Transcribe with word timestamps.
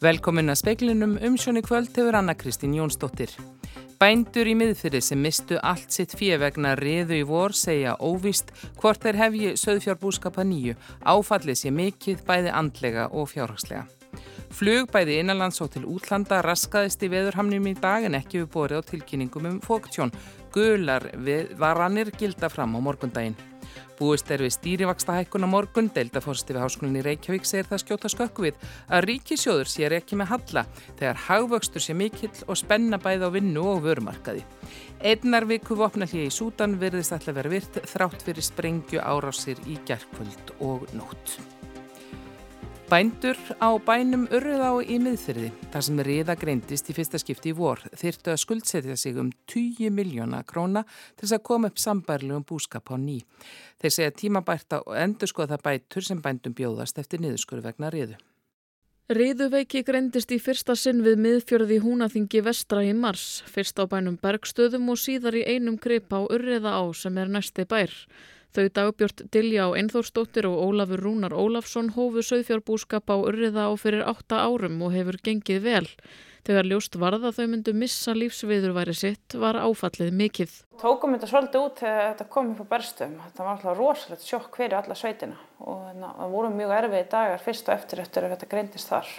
Velkomin 0.00 0.48
að 0.48 0.62
speiklinum 0.62 1.18
umsjóni 1.20 1.60
kvöld 1.60 1.90
hefur 1.92 2.16
Anna 2.16 2.32
Kristín 2.32 2.72
Jónsdóttir. 2.72 3.34
Bændur 4.00 4.48
í 4.48 4.54
miðfyrir 4.56 5.04
sem 5.04 5.20
mistu 5.20 5.58
allt 5.60 5.92
sitt 5.92 6.14
fjevegna 6.16 6.70
riðu 6.80 7.18
í 7.18 7.26
vor 7.28 7.52
segja 7.52 7.98
óvist 8.00 8.48
hvort 8.80 9.04
þeir 9.04 9.18
hefji 9.20 9.50
söðfjárbúskapa 9.60 10.46
nýju. 10.48 10.78
Áfallið 11.04 11.60
sé 11.60 11.74
mikill 11.76 12.16
bæði 12.24 12.48
andlega 12.62 13.10
og 13.12 13.28
fjárhagslega. 13.34 13.84
Flug 14.56 14.88
bæði 14.88 15.20
innanlands 15.20 15.60
og 15.60 15.74
til 15.76 15.84
útlanda 15.84 16.40
raskaðist 16.48 17.04
í 17.04 17.12
veðurhamnum 17.12 17.68
í 17.68 17.76
dag 17.76 18.08
en 18.08 18.16
ekki 18.22 18.40
við 18.40 18.50
borið 18.56 18.80
á 18.80 18.88
tilkynningum 18.94 19.52
um 19.52 19.60
fóktjón. 19.60 20.16
Gular 20.56 21.10
varanir 21.60 22.16
gilda 22.16 22.48
fram 22.48 22.72
á 22.72 22.80
morgundaginn. 22.80 23.36
Búist 24.00 24.30
er 24.32 24.40
við 24.40 24.54
stýrivaksta 24.54 25.18
hækkun 25.18 25.44
á 25.44 25.48
morgun, 25.52 25.90
Deildaforsti 25.92 26.56
við 26.56 26.62
Háskólinni 26.64 27.04
Reykjavík 27.04 27.44
segir 27.48 27.68
það 27.68 27.82
skjóta 27.84 28.12
skökku 28.14 28.46
við 28.46 28.64
að 28.88 29.06
ríkisjóður 29.10 29.70
sér 29.70 29.96
ekki 29.98 30.16
með 30.16 30.32
halla 30.32 30.64
þegar 30.96 31.22
hagvöxtur 31.26 31.84
sé 31.84 31.96
mikill 31.98 32.32
og 32.46 32.56
spenna 32.56 33.00
bæði 33.02 33.28
á 33.28 33.34
vinnu 33.36 33.68
og 33.74 33.84
vörumarkaði. 33.84 34.44
Einnar 35.04 35.48
viku 35.50 35.76
vopnallið 35.76 36.26
í 36.30 36.34
Sútan 36.34 36.80
verðist 36.80 37.12
alltaf 37.16 37.36
verið 37.36 37.58
virt 37.58 37.80
þrátt 37.92 38.24
fyrir 38.24 38.48
sprengju 38.48 39.04
árásir 39.04 39.60
í 39.68 39.78
gerkvöld 39.84 40.56
og 40.64 40.88
nótt. 40.96 41.59
Bændur 42.90 43.38
á 43.62 43.70
bænum 43.78 44.24
Urriðá 44.34 44.72
í 44.82 44.96
miðfyrði, 44.98 45.52
þar 45.70 45.84
sem 45.86 45.98
riða 46.02 46.34
greindist 46.34 46.88
í 46.90 46.94
fyrsta 46.96 47.20
skipti 47.22 47.52
í 47.52 47.54
vor, 47.54 47.84
þyrtu 47.94 48.32
að 48.32 48.40
skuldsetja 48.42 48.96
sig 48.98 49.20
um 49.22 49.28
20 49.46 49.92
miljóna 49.94 50.40
króna 50.42 50.82
til 51.14 51.22
þess 51.22 51.36
að 51.36 51.44
koma 51.46 51.70
upp 51.70 51.78
sambærlegum 51.78 52.42
búskap 52.48 52.90
á 52.90 52.98
ný. 52.98 53.20
Þeir 53.78 53.94
segja 53.94 54.16
tímabært 54.22 54.74
að 54.74 54.90
endur 55.04 55.30
skoða 55.30 55.60
bætur 55.62 56.02
sem 56.02 56.18
bændum 56.24 56.56
bjóðast 56.58 56.98
eftir 56.98 57.22
niðurskur 57.22 57.62
vegna 57.62 57.92
riðu. 57.94 58.18
Riðuveiki 59.14 59.84
greindist 59.86 60.34
í 60.34 60.40
fyrsta 60.42 60.74
sinn 60.74 61.04
við 61.06 61.22
miðfjörði 61.22 61.78
húnaþingi 61.86 62.42
vestra 62.42 62.82
í 62.82 62.90
mars, 62.90 63.44
fyrst 63.46 63.78
á 63.78 63.86
bænum 63.86 64.18
Bergstöðum 64.18 64.90
og 64.90 64.98
síðar 64.98 65.38
í 65.38 65.46
einum 65.46 65.78
grip 65.78 66.10
á 66.10 66.26
Urriða 66.26 66.74
á 66.74 66.82
sem 66.90 67.22
er 67.22 67.30
næsti 67.30 67.70
bær. 67.70 67.94
Þau 68.50 68.66
dagbjört 68.74 69.20
Dilja 69.30 69.68
á 69.70 69.78
Einþórsdóttir 69.78 70.48
og 70.48 70.58
Ólafur 70.58 71.04
Rúnar 71.04 71.34
Ólafsson 71.36 71.92
hófu 71.94 72.24
söðfjárbúskap 72.26 73.06
á 73.06 73.16
Urriða 73.16 73.70
á 73.70 73.72
fyrir 73.78 74.02
átta 74.02 74.42
árum 74.42 74.82
og 74.82 74.90
hefur 74.96 75.20
gengið 75.22 75.62
vel. 75.68 75.86
Þegar 76.48 76.66
ljóst 76.66 76.96
varða 76.98 77.30
þau 77.36 77.46
myndu 77.52 77.74
missa 77.76 78.14
lífsviðurværi 78.16 78.96
sitt 78.96 79.36
var 79.38 79.60
áfallið 79.60 80.10
mikill. 80.16 80.50
Tókum 80.80 81.14
þetta 81.14 81.30
svolítið 81.30 81.66
út 81.68 81.82
þegar 81.84 82.06
þetta 82.08 82.28
kom 82.34 82.52
upp 82.54 82.62
á 82.64 82.70
berstum. 82.74 83.16
Þetta 83.28 83.44
var 83.44 83.52
alltaf 83.54 83.78
rosalegt 83.78 84.26
sjokk 84.26 84.58
fyrir 84.58 84.78
alla 84.80 84.96
sveitina 84.98 85.38
og 85.60 85.90
það 86.00 86.32
voru 86.34 86.54
mjög 86.56 86.78
erfið 86.80 87.10
dagar 87.12 87.44
fyrst 87.44 87.68
og 87.68 87.76
eftir 87.76 88.02
eftir 88.02 88.26
að 88.26 88.34
þetta 88.34 88.50
greindist 88.56 88.90
þar. 88.90 89.12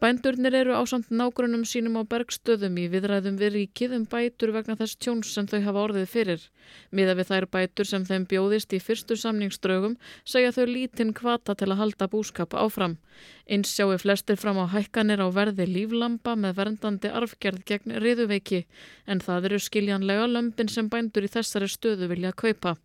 Bændurnir 0.00 0.54
eru 0.56 0.72
á 0.72 0.80
samt 0.88 1.10
nágrunum 1.12 1.60
sínum 1.68 1.98
á 2.00 2.08
bergstöðum 2.08 2.78
í 2.80 2.86
viðræðum 2.88 3.34
við 3.36 3.50
ríkið 3.56 3.94
um 3.98 4.06
bætur 4.08 4.52
vegna 4.54 4.72
þess 4.78 4.96
tjóns 4.96 5.32
sem 5.36 5.44
þau 5.50 5.60
hafa 5.66 5.82
orðið 5.82 6.06
fyrir. 6.08 6.46
Miða 6.88 7.16
við 7.18 7.28
þær 7.28 7.46
bætur 7.56 7.88
sem 7.90 8.06
þeim 8.08 8.24
bjóðist 8.30 8.72
í 8.72 8.80
fyrstu 8.80 9.18
samningsdraugum 9.20 9.98
segja 10.24 10.54
þau 10.56 10.64
lítinn 10.70 11.12
kvata 11.12 11.52
til 11.52 11.68
að 11.68 11.82
halda 11.82 12.08
búskap 12.14 12.56
áfram. 12.56 12.96
Eins 13.44 13.74
sjáu 13.76 13.92
flestir 14.00 14.40
fram 14.40 14.62
á 14.64 14.72
hækkanir 14.72 15.20
á 15.20 15.28
verði 15.36 15.68
líflampa 15.68 16.32
með 16.32 16.56
verndandi 16.62 17.12
arfgerð 17.20 17.68
gegn 17.68 18.00
riðuveiki 18.00 18.64
en 19.04 19.20
það 19.20 19.52
eru 19.52 19.60
skiljanlega 19.68 20.32
lömpin 20.32 20.72
sem 20.72 20.88
bændur 20.88 21.28
í 21.28 21.32
þessari 21.36 21.68
stöðu 21.68 22.08
vilja 22.08 22.32
kaupa. 22.32 22.78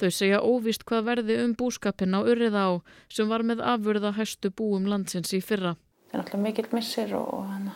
Þau 0.00 0.08
segja 0.08 0.40
óvist 0.40 0.88
hvað 0.88 1.08
verði 1.12 1.40
um 1.44 1.52
búskapin 1.52 2.16
á 2.16 2.24
urriða 2.24 2.64
á 2.64 2.72
sem 3.12 3.28
var 3.28 3.44
með 3.44 3.60
afurða 3.60 4.16
hæstu 4.16 4.48
búum 4.48 4.88
landsins 4.88 5.36
í 5.36 5.44
fyrra 5.44 5.76
er 6.12 6.20
náttúrulega 6.20 6.44
mikill 6.44 6.70
missir 6.76 7.14
og, 7.16 7.32
og, 7.40 7.72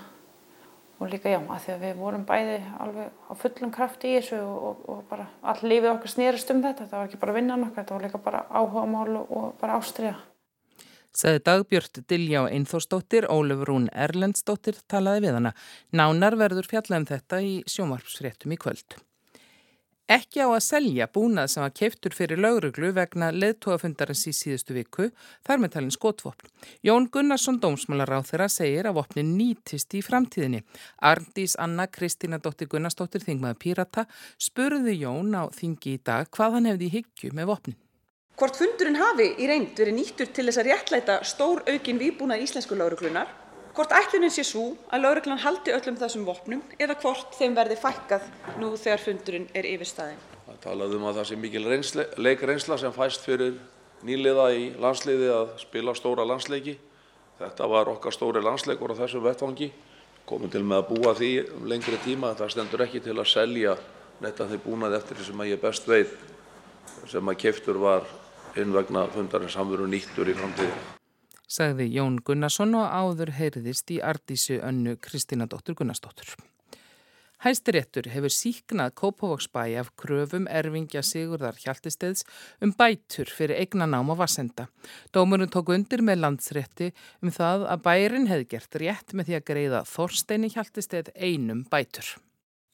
og 1.00 1.10
líka 1.12 1.32
já, 1.32 1.40
að 1.40 1.64
því 1.64 1.74
að 1.74 1.82
við 1.86 1.98
vorum 2.02 2.28
bæði 2.28 2.60
alveg 2.84 3.26
á 3.26 3.32
fullum 3.40 3.74
krafti 3.74 4.12
í 4.12 4.20
þessu 4.20 4.40
og, 4.44 4.86
og 4.92 5.02
bara 5.10 5.28
all 5.42 5.58
lífið 5.64 5.92
okkar 5.94 6.14
snýrist 6.14 6.52
um 6.54 6.62
þetta, 6.64 6.86
þetta 6.86 7.00
var 7.00 7.10
ekki 7.10 7.22
bara 7.24 7.36
vinnan 7.36 7.66
okkar, 7.68 7.82
þetta 7.82 7.98
var 7.98 8.08
líka 8.08 8.22
bara 8.28 8.46
áhuga 8.50 8.86
mál 8.92 9.20
og 9.24 9.52
bara 9.60 9.80
ástriða. 9.80 10.16
Saði 11.16 11.40
dagbjörn 11.48 12.04
Dilja 12.12 12.42
og 12.44 12.50
Einþórsdóttir, 12.52 13.24
Ólefur 13.32 13.70
Rún 13.70 13.86
Erlendsdóttir 13.88 14.76
talaði 14.84 15.24
við 15.24 15.38
hana. 15.38 15.54
Nánar 15.96 16.36
verður 16.36 16.68
fjallað 16.68 16.98
um 17.00 17.06
þetta 17.08 17.40
í 17.40 17.54
sjómarpsfréttum 17.72 18.52
í 18.52 18.58
kvöld. 18.60 18.98
Ekki 20.06 20.38
á 20.38 20.46
að 20.46 20.62
selja 20.62 21.08
búnað 21.10 21.48
sem 21.50 21.64
var 21.64 21.72
keiftur 21.74 22.14
fyrir 22.14 22.38
lauruglu 22.38 22.92
vegna 22.94 23.32
leðtóafundarins 23.34 24.20
í 24.30 24.32
síðustu 24.38 24.76
viku, 24.76 25.08
þar 25.42 25.62
með 25.64 25.72
talin 25.74 25.94
skotvopn. 25.94 26.46
Jón 26.86 27.08
Gunnarsson, 27.10 27.58
dómsmálaráð 27.58 28.28
þeirra, 28.28 28.46
segir 28.46 28.86
að 28.86 29.00
vopnin 29.00 29.32
nýtist 29.34 29.96
í 29.98 30.04
framtíðinni. 30.06 30.60
Arndís 31.10 31.56
Anna 31.58 31.88
Kristína 31.90 32.38
dóttir 32.38 32.70
Gunnarsdóttir, 32.70 33.24
þingmaður 33.26 33.58
Pírata, 33.64 34.04
spurði 34.38 34.94
Jón 35.00 35.34
á 35.34 35.50
þingi 35.50 35.96
í 35.96 36.02
dag 36.06 36.30
hvað 36.30 36.54
hann 36.54 36.70
hefði 36.70 36.86
í 36.86 36.94
hyggju 37.00 37.32
með 37.34 37.50
vopnin. 37.50 37.80
Hvort 38.36 38.60
fundurinn 38.60 39.00
hafi 39.00 39.26
í 39.42 39.50
reynd 39.50 39.74
verið 39.74 39.96
nýttur 39.96 40.30
til 40.30 40.46
þess 40.46 40.62
að 40.62 40.70
réttlæta 40.70 41.18
stór 41.26 41.64
aukin 41.66 41.98
výbúnað 41.98 42.46
íslensku 42.46 42.78
lauruglunar 42.78 43.32
hvort 43.76 43.92
ætlunin 43.92 44.32
sé 44.32 44.42
svo 44.46 44.70
að 44.88 45.02
lögreglan 45.04 45.42
haldi 45.42 45.72
öllum 45.76 45.98
þessum 46.00 46.24
vopnum 46.24 46.62
eða 46.80 46.96
hvort 47.02 47.34
þeim 47.36 47.56
verði 47.58 47.76
fækkað 47.76 48.28
nú 48.60 48.70
þegar 48.80 49.02
fundurinn 49.04 49.48
er 49.52 49.68
yfirstaðinn. 49.68 50.22
Það 50.46 50.60
talaðum 50.64 51.02
um 51.04 51.10
að 51.10 51.18
það 51.18 51.28
sé 51.28 51.38
mikil 51.42 51.64
reynsle, 51.68 52.06
leikreynsla 52.16 52.78
sem 52.80 52.94
fæst 52.96 53.26
fyrir 53.28 53.58
nýliða 54.06 54.46
í 54.56 54.64
landsliði 54.80 55.28
að 55.34 55.52
spila 55.60 55.96
stóra 55.98 56.24
landsleiki. 56.24 56.78
Þetta 57.36 57.68
var 57.68 57.92
okkar 57.92 58.16
stóri 58.16 58.40
landsleikur 58.40 58.96
á 58.96 59.00
þessum 59.02 59.26
vettvangi. 59.26 59.70
Komum 60.26 60.50
til 60.50 60.64
með 60.64 60.80
að 60.80 60.88
búa 60.94 61.14
því 61.18 61.32
um 61.58 61.68
lengri 61.68 62.00
tíma. 62.06 62.32
Það 62.38 62.54
stendur 62.56 62.86
ekki 62.86 63.04
til 63.04 63.18
að 63.18 63.28
selja 63.34 63.76
netta 64.24 64.48
þeir 64.48 64.64
búnað 64.64 65.00
eftir 65.02 65.20
því 65.20 65.30
sem 65.30 65.44
að 65.44 65.52
ég 65.52 65.64
best 65.68 65.88
veit 65.90 66.16
sem 67.06 67.28
að 67.28 67.40
keftur 67.44 67.82
var 67.82 68.08
inn 68.56 68.72
vegna 68.72 69.04
fundarins 69.12 69.58
hann 69.60 69.68
veru 69.68 69.90
nýttur 69.90 70.32
í 70.32 70.38
framtíði 70.38 71.05
sagði 71.46 71.88
Jón 71.94 72.18
Gunnarsson 72.26 72.74
og 72.78 72.90
áður 72.90 73.32
heyriðist 73.38 73.90
í 73.94 74.02
Ardísu 74.02 74.60
önnu 74.60 74.96
Kristínadóttur 75.02 75.78
Gunnarsdóttur. 75.78 76.34
Hæstiréttur 77.44 78.08
hefur 78.08 78.32
síknað 78.32 78.94
Kópavóksbæ 78.96 79.62
af 79.78 79.90
kröfum 80.00 80.46
erfingja 80.48 81.02
Sigurðar 81.04 81.58
Hjaltisteðs 81.60 82.24
um 82.64 82.72
bætur 82.72 83.28
fyrir 83.28 83.60
eignan 83.60 83.94
ám 83.94 84.10
á 84.10 84.14
Vassenda. 84.16 84.66
Dómurinn 85.12 85.52
tók 85.52 85.70
undir 85.76 86.02
með 86.02 86.22
landsrétti 86.24 86.92
um 87.20 87.30
það 87.30 87.68
að 87.70 87.82
bærin 87.86 88.30
hefði 88.32 88.52
gert 88.56 88.80
rétt 88.80 89.12
með 89.12 89.28
því 89.28 89.38
að 89.38 89.48
greiða 89.52 89.84
Þorsteini 89.92 90.50
Hjaltisteð 90.56 91.12
einum 91.14 91.66
bætur. 91.70 92.16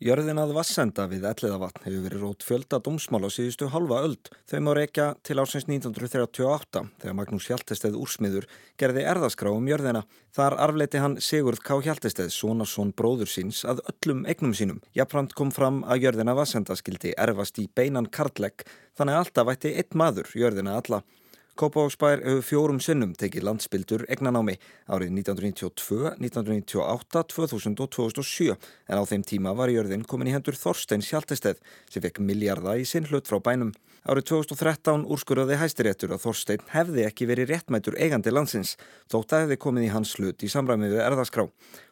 Jörðin 0.02 0.40
að 0.42 0.50
Vassenda 0.56 1.04
við 1.06 1.22
Elliðavatn 1.28 1.84
hefur 1.84 2.00
verið 2.02 2.22
rót 2.24 2.42
fjölda 2.42 2.80
dómsmál 2.82 3.20
á 3.22 3.30
síðustu 3.30 3.68
halva 3.70 4.00
öld. 4.02 4.32
Þau 4.50 4.58
má 4.66 4.72
reykja 4.74 5.04
til 5.22 5.36
ásins 5.38 5.68
1938 5.68 6.82
þegar 7.04 7.14
Magnús 7.14 7.46
Hjaltesteð 7.46 8.00
úrsmiður 8.00 8.48
gerði 8.82 9.04
erðaskrá 9.12 9.52
um 9.54 9.68
jörðina. 9.70 10.02
Þar 10.34 10.58
arfleiti 10.64 10.98
hann 10.98 11.14
Sigurð 11.22 11.62
K. 11.62 11.78
Hjaltesteð, 11.86 12.32
sonarsson 12.34 12.90
bróður 12.98 13.30
síns, 13.30 13.62
að 13.62 13.84
öllum 13.92 14.26
egnum 14.26 14.56
sínum. 14.58 14.82
Jafnframt 14.98 15.36
kom 15.38 15.54
fram 15.54 15.84
að 15.86 16.08
jörðina 16.08 16.34
Vassenda 16.34 16.74
skildi 16.74 17.14
erfast 17.14 17.62
í 17.62 17.69
beinan 17.70 18.10
kartlegg 18.10 18.66
þannig 18.98 19.20
alltaf 19.20 19.52
vætti 19.52 19.76
einn 19.76 20.00
maður 20.02 20.34
jörðina 20.34 20.80
alla. 20.82 21.04
Kópavóksbær 21.52 22.22
hefur 22.24 22.44
fjórum 22.48 22.78
sinnum 22.80 23.10
tekið 23.20 23.44
landsbyldur 23.44 24.06
egnanámi 24.14 24.54
árið 24.88 25.10
1992, 25.18 26.14
1998, 26.16 27.24
2000 27.28 27.82
og 27.84 27.90
2007 27.92 28.54
en 28.54 28.96
á 28.96 29.04
þeim 29.04 29.24
tíma 29.28 29.52
var 29.58 29.68
jörðin 29.68 30.06
komin 30.08 30.30
í 30.30 30.32
hendur 30.32 30.56
Þorstein 30.56 31.04
Hjaltesteð 31.04 31.60
sem 31.92 32.00
fekk 32.06 32.22
miljarda 32.24 32.78
í 32.80 32.86
sinn 32.88 33.04
hlut 33.10 33.28
frá 33.28 33.37
bænum. 33.44 33.75
Árið 34.08 34.31
2013 34.32 35.04
úrskurðaði 35.12 35.60
hæstiréttur 35.60 36.16
að 36.16 36.25
Þorstein 36.25 36.64
hefði 36.72 37.04
ekki 37.10 37.28
verið 37.28 37.52
réttmætur 37.52 38.00
eigandi 38.00 38.32
landsins 38.32 38.78
þótt 39.12 39.37
að 39.37 39.44
hefði 39.44 39.60
komið 39.66 39.90
í 39.90 39.93
hans 39.93 40.16
hlut 40.16 40.40
í 40.40 40.49
samræmið 40.49 40.96
við 40.96 41.04
erðaskrá. 41.04 41.50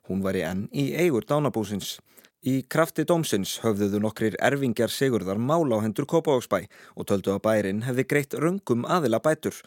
Hún 0.09 0.25
var 0.25 0.41
í 0.41 0.47
enn 0.49 0.71
í 0.73 0.89
eigur 0.97 1.29
dánabúsins. 1.29 1.99
Í 2.41 2.63
krafti 2.73 3.05
dómsins 3.05 3.59
höfðuðu 3.61 3.99
nokkrir 4.01 4.37
erfingjar 4.41 4.89
Sigurðar 4.89 5.37
mála 5.37 5.77
á 5.77 5.85
hendur 5.85 6.07
Kópavóksbæ 6.09 6.63
og 6.97 7.05
töldu 7.11 7.35
að 7.35 7.43
bærin 7.45 7.83
hefði 7.85 8.05
greitt 8.09 8.33
röngum 8.33 8.87
aðila 8.89 9.21
bætur. 9.21 9.59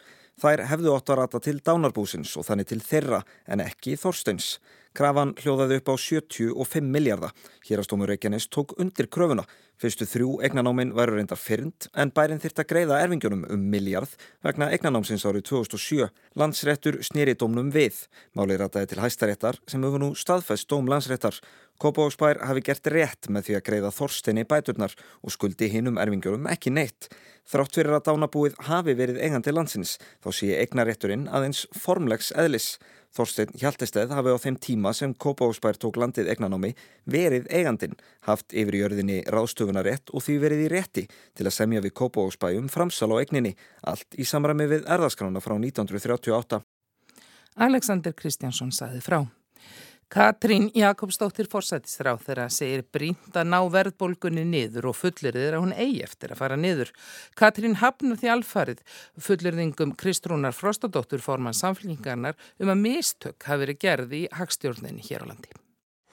Þær 0.42 0.64
hefðu 0.72 0.90
ótt 0.90 1.12
að 1.14 1.20
rata 1.20 1.38
til 1.38 1.60
dánarbúsins 1.62 2.32
og 2.34 2.48
þannig 2.48 2.72
til 2.72 2.80
þeirra 2.82 3.20
en 3.46 3.62
ekki 3.62 3.94
Þorsteins. 3.94 4.56
Krafan 4.94 5.32
hljóðaði 5.42 5.80
upp 5.80 5.88
á 5.90 5.94
75 5.98 6.86
miljardar. 6.86 7.32
Hérastómur 7.66 8.12
Reykjanes 8.12 8.46
tók 8.46 8.76
undir 8.78 9.08
kröfuna. 9.10 9.42
Fyrstu 9.74 10.06
þrjú 10.06 10.36
egnanáminn 10.46 10.92
væru 10.94 11.16
reyndar 11.16 11.40
fyrnd 11.40 11.88
en 11.98 12.12
bærin 12.14 12.38
þyrta 12.38 12.62
greiða 12.70 13.00
erfingjunum 13.02 13.42
um 13.50 13.64
miljard 13.72 14.12
vegna 14.46 14.68
egnanámsins 14.76 15.26
árið 15.26 15.48
2007. 15.50 16.06
Landsrettur 16.38 17.00
snýri 17.02 17.34
dómnum 17.34 17.72
við. 17.74 18.04
Máli 18.38 18.54
rataði 18.60 18.92
til 18.92 19.02
hæstaréttar 19.02 19.58
sem 19.66 19.82
hefur 19.82 20.04
nú 20.04 20.12
staðfæst 20.14 20.70
dóm 20.70 20.86
landsrettar 20.86 21.42
Kópavóksbær 21.82 22.38
hafi 22.46 22.62
gert 22.62 22.86
rétt 22.92 23.28
með 23.34 23.48
því 23.48 23.54
að 23.58 23.64
greiða 23.66 23.90
Þorsteini 23.96 24.44
bæturnar 24.46 24.92
og 25.26 25.32
skuldi 25.34 25.66
hinnum 25.72 25.98
erfingjörum 25.98 26.46
ekki 26.52 26.70
neitt. 26.70 27.08
Þrátt 27.50 27.74
fyrir 27.74 27.96
að 27.96 28.04
dánabúið 28.12 28.54
hafi 28.68 28.94
verið 28.94 29.18
eigandi 29.26 29.52
landsins 29.52 29.96
þá 30.22 30.28
sé 30.38 30.52
eignarétturinn 30.60 31.26
aðeins 31.26 31.64
formlegs 31.74 32.30
eðlis. 32.38 32.76
Þorstein 33.14 33.52
Hjaltesteð 33.60 34.10
hafi 34.16 34.32
á 34.34 34.38
þeim 34.42 34.56
tíma 34.58 34.90
sem 34.96 35.12
Kópavóksbær 35.14 35.78
tók 35.78 36.00
landið 36.02 36.32
egnanámi 36.32 36.72
verið 37.06 37.46
eigandin, 37.46 37.94
haft 38.26 38.50
yfir 38.50 38.80
jörðinni 38.80 39.20
ráðstöfunarétt 39.30 40.10
og 40.10 40.24
því 40.26 40.38
verið 40.42 40.64
í 40.64 40.72
rétti 40.72 41.06
til 41.38 41.46
að 41.46 41.56
semja 41.60 41.84
við 41.84 41.94
Kópavóksbæjum 42.00 42.66
framsal 42.72 43.12
á 43.14 43.22
egninni, 43.22 43.54
allt 43.86 44.18
í 44.18 44.26
samræmi 44.26 44.66
við 44.70 44.90
erðaskrána 44.90 45.44
frá 45.44 45.54
1938. 45.60 46.60
Alexander 47.54 48.18
Kristjánsson 48.18 48.74
saði 48.74 48.98
frá. 49.04 49.22
Katrín 50.12 50.68
Jakobsdóttir 50.76 51.48
forsættisráð 51.50 52.20
þeirra 52.26 52.44
segir 52.52 52.84
brínt 52.92 53.34
að 53.34 53.48
ná 53.48 53.56
verðbólgunni 53.72 54.44
niður 54.46 54.90
og 54.90 54.98
fullirðir 54.98 55.56
að 55.56 55.64
hún 55.64 55.72
eigi 55.72 56.02
eftir 56.04 56.34
að 56.34 56.40
fara 56.42 56.58
niður. 56.60 56.92
Katrín 57.38 57.78
hafnar 57.80 58.20
því 58.20 58.30
alfarið 58.34 58.82
fullirðingum 59.26 59.94
Kristrúnar 59.98 60.54
Frostadóttur 60.54 61.24
forman 61.24 61.56
samfélgingarnar 61.56 62.36
um 62.60 62.72
að 62.74 62.82
mistök 62.84 63.48
hafi 63.48 63.64
verið 63.64 63.80
gerði 63.86 64.22
í 64.22 64.30
hagstjórninni 64.38 65.04
hér 65.08 65.24
á 65.24 65.30
landi. 65.32 65.50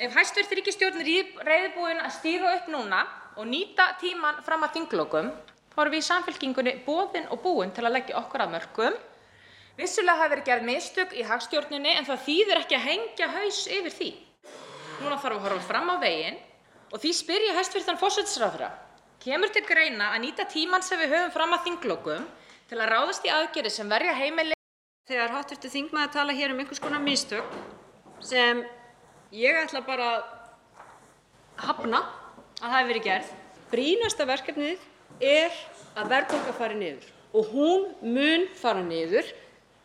Ef 0.02 0.16
hæstverð 0.18 0.56
ríkistjórn 0.58 1.04
er 1.04 1.46
reyðbúin 1.46 2.02
að 2.02 2.16
stýra 2.16 2.56
upp 2.58 2.72
núna 2.74 3.04
og 3.38 3.46
nýta 3.46 3.92
tíman 4.02 4.42
fram 4.46 4.64
að 4.66 4.80
þinglokum, 4.80 5.30
þá 5.76 5.80
erum 5.84 5.94
við 5.94 6.02
í 6.02 6.08
samfélgingunni 6.08 6.78
bóðin 6.88 7.30
og 7.30 7.44
búin 7.44 7.76
til 7.76 7.86
að 7.86 8.00
leggja 8.00 8.18
okkur 8.24 8.48
að 8.48 8.56
mörgum 8.56 9.02
Vissulega 9.80 10.20
hafa 10.20 10.34
verið 10.34 10.48
gerð 10.50 10.68
mistök 10.68 11.14
í 11.16 11.24
hagstjórninni 11.26 11.94
en 11.96 12.08
það 12.08 12.24
þýðir 12.26 12.62
ekki 12.62 12.78
að 12.78 12.88
hengja 12.90 13.28
haus 13.38 13.60
yfir 13.72 13.94
því. 13.96 14.10
Núna 15.02 15.18
þarf 15.22 15.38
að 15.38 15.46
horfa 15.46 15.68
fram 15.70 15.92
á 15.92 15.96
veginn 16.02 16.40
og 16.92 17.00
því 17.00 17.12
spyr 17.16 17.46
ég 17.48 17.58
hæstvirtan 17.58 18.00
fórsættisráðra. 18.02 18.72
Kemur 19.24 19.52
til 19.54 19.64
greina 19.64 20.12
að 20.16 20.26
nýta 20.26 20.48
tíman 20.50 20.84
sem 20.84 21.00
við 21.00 21.16
höfum 21.16 21.34
fram 21.36 21.56
að 21.56 21.64
þinglokum 21.70 22.28
til 22.70 22.80
að 22.80 22.92
ráðast 22.92 23.26
í 23.26 23.32
aðgerið 23.32 23.76
sem 23.78 23.90
verja 23.92 24.16
heimili? 24.18 24.58
Þegar 25.10 25.36
háttvirtu 25.38 25.72
þingmaður 25.72 26.14
tala 26.18 26.36
hér 26.36 26.54
um 26.54 26.62
einhvers 26.62 26.82
konar 26.84 27.04
mistök 27.04 27.56
sem 28.22 28.64
ég 29.36 29.60
ætla 29.64 29.82
bara 29.86 30.10
að 30.18 30.22
hafna 31.68 32.02
að 32.60 32.68
það 32.68 32.76
hefur 32.76 32.92
verið 32.92 33.08
gerð. 33.08 33.32
Brínasta 33.72 34.28
verkefnið 34.28 34.84
er 35.24 35.56
að 35.96 36.12
verðbólka 36.12 36.58
fari 36.58 36.78
niður 36.80 37.08
og 37.32 37.54
hún 37.54 37.88
mun 38.04 38.50
fara 38.60 38.84
niður 38.84 39.30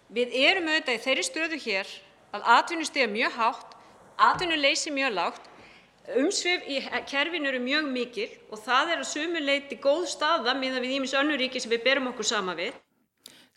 Við 0.06 0.34
erum 0.38 0.68
auðvitað 0.70 0.94
í 0.94 1.02
þeirri 1.02 1.22
stöðu 1.26 1.56
hér 1.64 1.88
að 2.36 2.44
atvinnustig 2.56 3.02
er 3.02 3.10
mjög 3.10 3.32
hátt, 3.40 3.72
atvinnuleysi 4.22 4.92
mjög 4.94 5.16
lágt, 5.16 5.48
umsvif 6.14 6.62
í 6.70 6.78
kerfinu 7.10 7.50
eru 7.50 7.58
mjög 7.64 7.88
mikil 7.90 8.28
og 8.52 8.62
það 8.62 8.92
er 8.94 9.02
að 9.02 9.10
sumu 9.10 9.42
leyti 9.42 9.80
góð 9.82 10.06
staða 10.12 10.54
miðað 10.54 10.86
við 10.86 10.96
ýmis 11.00 11.16
önnur 11.18 11.42
ríki 11.42 11.62
sem 11.62 11.74
við 11.74 11.82
berum 11.88 12.10
okkur 12.12 12.30
sama 12.30 12.54
við. 12.54 12.76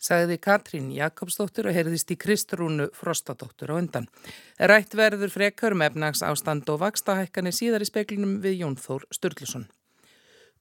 Sagði 0.00 0.40
Katrín 0.42 0.90
Jakobsdóttir 0.96 1.68
og 1.68 1.76
heyrðist 1.76 2.10
í 2.10 2.16
Kristrúnu 2.18 2.88
Frostadóttur 2.96 3.70
á 3.70 3.76
undan. 3.76 4.08
Rætt 4.58 4.96
verður 4.96 5.30
frekar 5.30 5.76
um 5.76 5.84
efnags 5.86 6.24
ástand 6.26 6.66
og 6.72 6.80
vakstahækkanir 6.82 7.54
síðar 7.54 7.84
í 7.84 7.90
speklinum 7.92 8.40
við 8.42 8.64
Jón 8.64 8.80
Þór 8.80 9.06
Sturluson. 9.14 9.68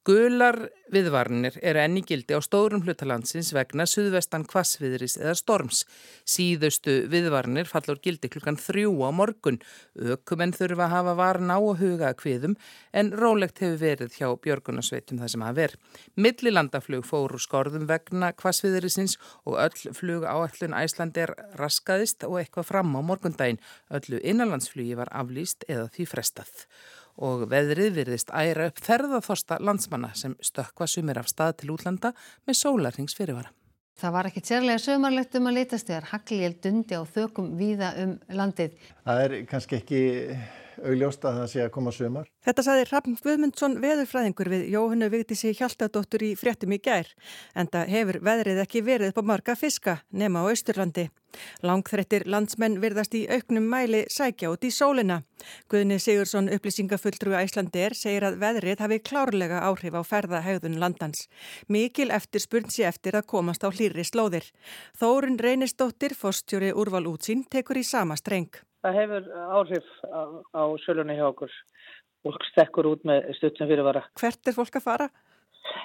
Gular 0.07 0.55
viðvarnir 0.93 1.57
eru 1.59 1.81
enni 1.81 1.99
gildi 2.07 2.31
á 2.31 2.39
stórum 2.39 2.85
hlutalandsins 2.85 3.49
vegna 3.51 3.83
suðvestan 3.83 4.45
kvassviðris 4.47 5.17
eða 5.19 5.33
storms. 5.35 5.81
Síðustu 6.23 6.93
viðvarnir 7.11 7.67
fallur 7.67 7.99
gildi 7.99 8.29
klukkan 8.31 8.55
þrjú 8.55 8.93
á 9.03 9.11
morgun. 9.11 9.57
Ökumenn 9.99 10.55
þurfa 10.55 10.85
að 10.87 10.93
hafa 10.93 11.15
varan 11.19 11.51
á 11.51 11.59
að 11.59 11.81
huga 11.81 12.07
að 12.13 12.15
kviðum 12.21 12.55
en 12.95 13.11
rólegt 13.11 13.59
hefur 13.59 13.81
verið 13.81 14.15
hjá 14.15 14.29
Björgunarsveitum 14.45 15.19
það 15.19 15.33
sem 15.33 15.43
hafa 15.43 15.57
verið. 15.59 15.99
Millilandaflug 16.15 17.03
fóru 17.09 17.41
skorðum 17.43 17.89
vegna 17.91 18.31
kvassviðrisins 18.39 19.17
og 19.43 19.59
öll 19.65 19.93
flug 19.99 20.23
áallun 20.23 20.77
Æslandi 20.79 21.25
er 21.27 21.35
raskaðist 21.59 22.23
og 22.23 22.39
eitthvað 22.39 22.71
fram 22.71 22.95
á 22.95 23.03
morgundaginn. 23.03 23.59
Öllu 23.91 24.23
innanlandsflugi 24.23 24.95
var 24.95 25.11
aflýst 25.11 25.67
eða 25.67 25.89
því 25.91 26.07
frestað 26.15 26.55
og 27.25 27.45
veðrið 27.51 27.95
virðist 27.99 28.31
æra 28.31 28.69
upp 28.69 28.81
ferðarþorsta 28.83 29.59
landsmanna 29.63 30.11
sem 30.15 30.35
stökka 30.43 30.87
sumir 30.87 31.19
af 31.19 31.29
stað 31.31 31.59
til 31.61 31.73
útlanda 31.75 32.13
með 32.47 32.59
sólarhings 32.61 33.17
fyrirvara. 33.17 33.51
Það 33.99 34.15
var 34.15 34.29
ekkert 34.29 34.47
sérlega 34.47 34.79
sömarlegt 34.79 35.35
um 35.35 35.49
að 35.49 35.57
litast 35.57 35.89
þegar 35.89 36.05
hagliel 36.13 36.53
dundi 36.63 36.95
á 36.95 37.03
þökum 37.03 37.49
víða 37.59 37.89
um 37.99 38.13
landið. 38.31 38.77
Það 39.03 39.23
er 39.25 39.35
kannski 39.49 39.79
ekki 39.81 40.01
augljóst 40.85 41.25
að 41.25 41.39
það 41.39 41.47
sé 41.51 41.63
að 41.65 41.71
koma 41.75 41.93
sömar. 41.95 42.27
Þetta 42.45 42.65
saði 42.65 42.87
Raffn 42.89 43.17
Guðmundsson 43.23 43.77
veðurfræðingur 43.83 44.51
við 44.53 44.67
Jóhannu 44.73 45.09
Vigdísi 45.13 45.53
Hjaltadóttur 45.57 46.25
í 46.25 46.33
fréttum 46.39 46.75
í 46.75 46.81
gær. 46.83 47.09
En 47.55 47.69
það 47.71 47.95
hefur 47.95 48.19
veðrið 48.29 48.61
ekki 48.63 48.83
verið 48.85 49.15
på 49.17 49.25
marga 49.25 49.55
fiska 49.59 49.99
nema 50.11 50.45
á 50.45 50.49
Austurlandi. 50.49 51.09
Langþrettir 51.61 52.25
landsmenn 52.25 52.79
virðast 52.81 53.13
í 53.17 53.25
auknum 53.29 53.67
mæli 53.69 54.05
sækja 54.09 54.49
út 54.53 54.65
í 54.65 54.71
sólina. 54.73 55.21
Guðni 55.71 55.99
Sigursson 56.01 56.49
upplýsingafulltrú 56.55 57.35
Æslandi 57.37 57.83
er 57.85 57.95
segir 57.97 58.25
að 58.27 58.39
veðrið 58.43 58.83
hafi 58.83 58.99
klárlega 59.09 59.61
áhrif 59.67 59.97
á 59.97 60.01
ferðahægðun 60.11 60.79
landans. 60.81 61.27
Mikil 61.67 62.09
eftir 62.15 62.43
spurnsi 62.43 62.87
eftir 62.89 63.19
að 63.19 63.29
komast 63.35 63.65
á 63.65 63.69
hlýri 63.69 64.07
slóðir. 64.07 64.49
Þórun 64.99 65.39
Reynistóttir, 65.39 66.17
fórstjóri 66.17 66.73
úrval 66.73 67.05
útsýn, 67.13 67.45
tekur 67.45 67.79
í 67.79 67.85
sama 67.85 68.17
streng. 68.19 68.68
Það 68.83 68.99
hefur 69.01 69.31
áhrif 69.59 69.87
á, 70.07 70.21
á 70.55 70.63
sölunni 70.85 71.17
hjá 71.17 71.25
okkur. 71.29 71.51
Fólk 72.23 72.45
stekkur 72.51 72.87
út 72.93 73.03
með 73.07 73.31
stutt 73.37 73.59
sem 73.59 73.67
fyrirvara. 73.69 74.05
Hvert 74.19 74.47
er 74.47 74.55
fólk 74.55 74.79
að 74.79 74.85
fara? 74.85 75.09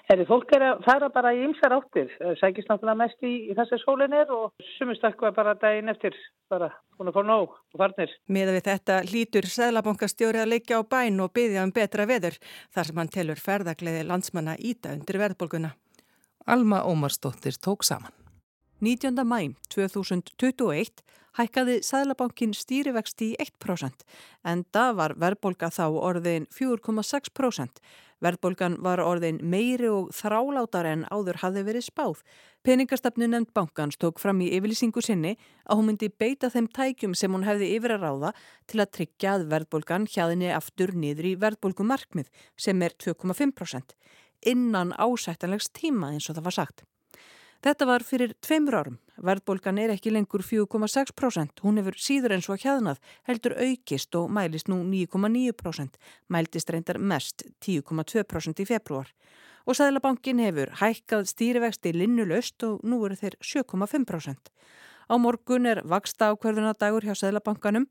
Herri, 0.08 0.24
fólk 0.28 0.52
er 0.54 0.62
að 0.68 0.82
fara 0.84 1.08
bara 1.12 1.32
í 1.34 1.42
ymsar 1.44 1.74
áttir. 1.76 2.10
Sækist 2.40 2.70
náttúrulega 2.70 2.98
mest 3.00 3.26
í, 3.26 3.32
í 3.50 3.56
þessu 3.56 3.78
sólinn 3.82 4.14
er 4.16 4.30
og 4.32 4.66
sumistakku 4.76 5.28
er 5.28 5.34
bara 5.36 5.54
daginn 5.60 5.92
eftir. 5.92 6.16
Bara 6.52 6.70
hún 6.98 7.10
er 7.10 7.16
fór 7.16 7.28
nóg 7.28 7.54
og 7.54 7.80
farnir. 7.80 8.12
Meða 8.32 8.56
við 8.56 8.66
þetta 8.70 8.98
hlítur 9.10 9.48
Sæðlabankastjóri 9.54 10.42
að 10.42 10.52
leikja 10.54 10.80
á 10.80 10.82
bæn 10.96 11.22
og 11.24 11.32
byggja 11.36 11.64
um 11.66 11.74
betra 11.74 12.08
veður 12.10 12.38
þar 12.74 12.90
sem 12.90 13.00
hann 13.02 13.14
telur 13.16 13.46
ferðagleiði 13.46 14.04
landsmanna 14.08 14.58
íta 14.58 14.94
undir 14.94 15.20
verðbólguna. 15.24 15.74
Alma 16.46 16.84
Ómarsdóttir 16.84 17.56
tók 17.60 17.86
saman. 17.88 18.23
19. 18.84 19.16
mæn 19.24 19.54
2021 19.72 20.98
hækkaði 21.38 21.78
Sæðlabankin 21.86 22.50
stýrivexti 22.52 23.30
í 23.32 23.38
1% 23.40 24.04
en 24.50 24.64
það 24.76 24.90
var 24.98 25.14
verðbólka 25.22 25.70
þá 25.72 25.86
orðin 25.96 26.44
4,6%. 26.52 27.80
Verðbólgan 28.20 28.76
var 28.84 29.00
orðin 29.00 29.40
meiri 29.40 29.88
og 29.88 30.12
þrálátar 30.12 30.90
en 30.90 31.08
áður 31.08 31.40
hafði 31.40 31.64
verið 31.70 31.86
spáð. 31.88 32.20
Peningastafnu 32.60 33.30
nefnd 33.32 33.56
bankans 33.56 33.96
tók 33.96 34.20
fram 34.20 34.44
í 34.44 34.52
yfirlýsingu 34.52 35.00
sinni 35.00 35.38
að 35.64 35.80
hún 35.80 35.92
myndi 35.94 36.12
beita 36.12 36.52
þeim 36.52 36.68
tækjum 36.68 37.16
sem 37.16 37.32
hún 37.32 37.48
hefði 37.48 37.72
yfir 37.78 37.96
að 37.96 38.04
ráða 38.04 38.36
til 38.68 38.84
að 38.84 38.94
tryggja 38.98 39.38
að 39.38 39.50
verðbólgan 39.54 40.10
hjaðinni 40.12 40.52
aftur 40.52 40.92
niður 40.92 41.32
í 41.32 41.38
verðbólgumarkmið 41.40 42.28
sem 42.60 42.84
er 42.84 43.00
2,5% 43.00 43.96
innan 44.44 44.92
ásættanlegs 45.00 45.72
tíma 45.72 46.12
eins 46.12 46.28
og 46.28 46.36
það 46.36 46.52
var 46.52 46.62
sagt. 46.62 46.90
Þetta 47.64 47.86
var 47.88 48.02
fyrir 48.04 48.34
tveimur 48.44 48.74
árum. 48.76 48.96
Verðbólgan 49.24 49.78
er 49.80 49.94
ekki 49.94 50.10
lengur 50.12 50.42
4,6%. 50.44 51.62
Hún 51.64 51.78
hefur 51.80 51.94
síður 51.96 52.34
eins 52.36 52.48
og 52.52 52.60
hjaðnað, 52.60 52.98
heldur 53.24 53.54
aukist 53.56 54.18
og 54.20 54.26
mælist 54.36 54.68
nú 54.68 54.82
9,9%. 54.84 55.96
Mæltist 56.28 56.72
reyndar 56.74 56.98
mest 57.00 57.46
10,2% 57.64 58.60
í 58.60 58.66
februar. 58.68 59.08
Og 59.64 59.78
Sæðlabankin 59.78 60.42
hefur 60.44 60.74
hækkað 60.82 61.30
stýrivexti 61.30 61.94
linnulöst 61.96 62.66
og 62.68 62.84
nú 62.84 63.00
eru 63.08 63.16
þeir 63.16 63.38
7,5%. 63.40 64.52
Á 65.08 65.14
morgun 65.16 65.64
er 65.70 65.80
vaksta 65.88 66.34
ákverðunadagur 66.34 67.08
hjá 67.08 67.16
Sæðlabankanum 67.16 67.88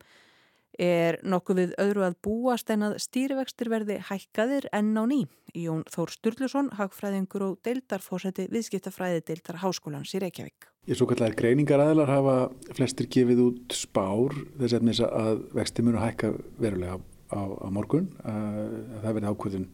er 0.82 1.20
nokkuð 1.22 1.60
við 1.60 1.74
öðru 1.82 2.04
að 2.08 2.18
búast 2.26 2.70
en 2.74 2.88
að 2.88 2.98
stýrivextir 3.04 3.70
verði 3.72 4.00
hækkaðir 4.10 4.68
enn 4.74 4.94
á 4.98 5.04
ný. 5.10 5.20
Jón 5.54 5.84
Þór 5.94 6.14
Sturluson, 6.16 6.72
hagfræðingur 6.78 7.46
og 7.46 7.58
deildarfórseti 7.66 8.48
viðskiptafræði 8.54 9.22
deildar 9.28 9.62
Háskólans 9.62 10.14
í 10.18 10.24
Reykjavík. 10.24 10.70
Ég 10.90 11.00
svo 11.00 11.08
kallar 11.08 11.36
greiningaræðilar 11.40 12.10
hafa 12.12 12.38
flestir 12.76 13.08
gefið 13.08 13.44
út 13.46 13.76
spár 13.78 14.34
þess 14.60 14.76
að, 14.82 15.04
að 15.08 15.44
vexti 15.56 15.86
munu 15.86 16.02
hækka 16.02 16.34
verulega 16.60 16.98
á, 17.32 17.42
á 17.42 17.68
morgun. 17.72 18.10
Að 18.26 18.74
það 19.06 19.16
verði 19.20 19.32
ákvöðun 19.32 19.70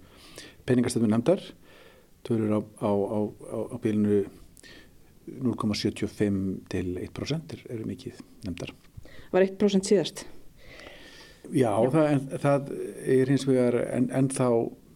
peningastöfum 0.70 1.14
nefndar. 1.16 1.42
Törur 2.28 2.60
á, 2.60 2.62
á, 2.84 2.92
á 3.74 3.76
bílinu 3.82 4.26
0,75 5.30 6.68
til 6.70 6.86
1% 6.98 7.58
eru 7.70 7.88
mikið 7.88 8.22
nefndar. 8.46 8.76
Var 9.34 9.46
1% 9.46 9.90
síðast? 9.90 10.26
Já, 11.50 11.72
það, 11.90 12.06
en, 12.12 12.26
það 12.44 12.72
er 13.18 13.32
hins 13.34 13.46
vegar 13.48 13.80
en, 13.88 14.10
en 14.14 14.30
þá 14.34 14.50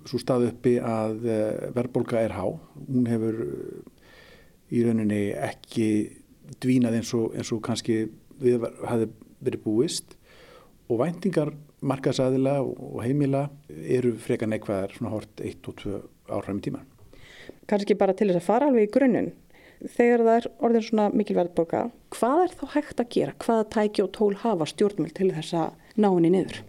svo 0.08 0.20
stað 0.22 0.50
uppi 0.52 0.76
að 0.84 1.28
eh, 1.32 1.70
verðbólka 1.76 2.20
er 2.22 2.36
há. 2.36 2.46
Hún 2.90 3.08
hefur 3.10 3.40
eh, 3.46 3.94
í 4.74 4.84
rauninni 4.86 5.24
ekki 5.38 5.88
dvínað 6.62 7.00
eins 7.00 7.14
og, 7.18 7.32
eins 7.38 7.52
og 7.56 7.62
kannski 7.66 8.04
við 8.44 8.66
hafði 8.84 9.10
verið 9.44 9.64
búist 9.64 10.18
og 10.92 11.00
væntingar 11.02 11.54
markaðsæðila 11.84 12.58
og 12.64 13.00
heimila 13.04 13.48
eru 13.70 14.14
freka 14.20 14.48
neikvæðar 14.50 14.96
svona 14.96 15.14
hort 15.14 15.44
1 15.44 15.70
og 15.72 15.80
2 15.82 16.02
ára 16.32 16.56
í 16.56 16.64
tíma. 16.64 16.84
Kannski 17.68 17.96
bara 18.00 18.16
til 18.16 18.30
þess 18.30 18.42
að 18.42 18.48
fara 18.48 18.70
alveg 18.70 18.90
í 18.90 18.94
grunninn. 18.94 19.34
þegar 19.84 20.22
það 20.24 20.38
er 20.38 20.46
orðin 20.64 20.84
svona 20.88 21.06
mikil 21.12 21.36
verðbólka, 21.36 21.80
hvað 22.16 22.42
er 22.44 22.54
þá 22.56 22.66
hægt 22.72 23.02
að 23.02 23.10
gera? 23.12 23.34
Hvaða 23.44 23.64
tæki 23.74 24.04
og 24.04 24.12
tól 24.16 24.36
hafa 24.40 24.68
stjórnmjöld 24.72 25.16
til 25.18 25.32
þess 25.36 25.56
að 25.60 25.83
ná 25.98 26.10
henni 26.10 26.34
niður? 26.34 26.62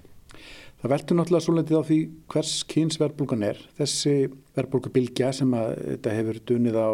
Það 0.82 0.92
veldur 0.92 1.18
náttúrulega 1.18 1.44
svo 1.46 1.54
letið 1.56 1.80
á 1.80 1.88
því 1.88 1.98
hvers 2.34 2.54
kyns 2.68 3.00
verðbólgan 3.00 3.46
er. 3.48 3.60
Þessi 3.78 4.16
verðbólkubilgja 4.56 5.30
sem 5.32 5.54
að 5.56 5.70
þetta 5.82 6.16
hefur 6.18 6.40
dunið 6.50 6.80
á 6.80 6.90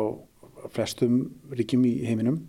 flestum 0.71 1.17
ríkjum 1.57 1.89
í 1.89 1.95
heiminum 2.07 2.45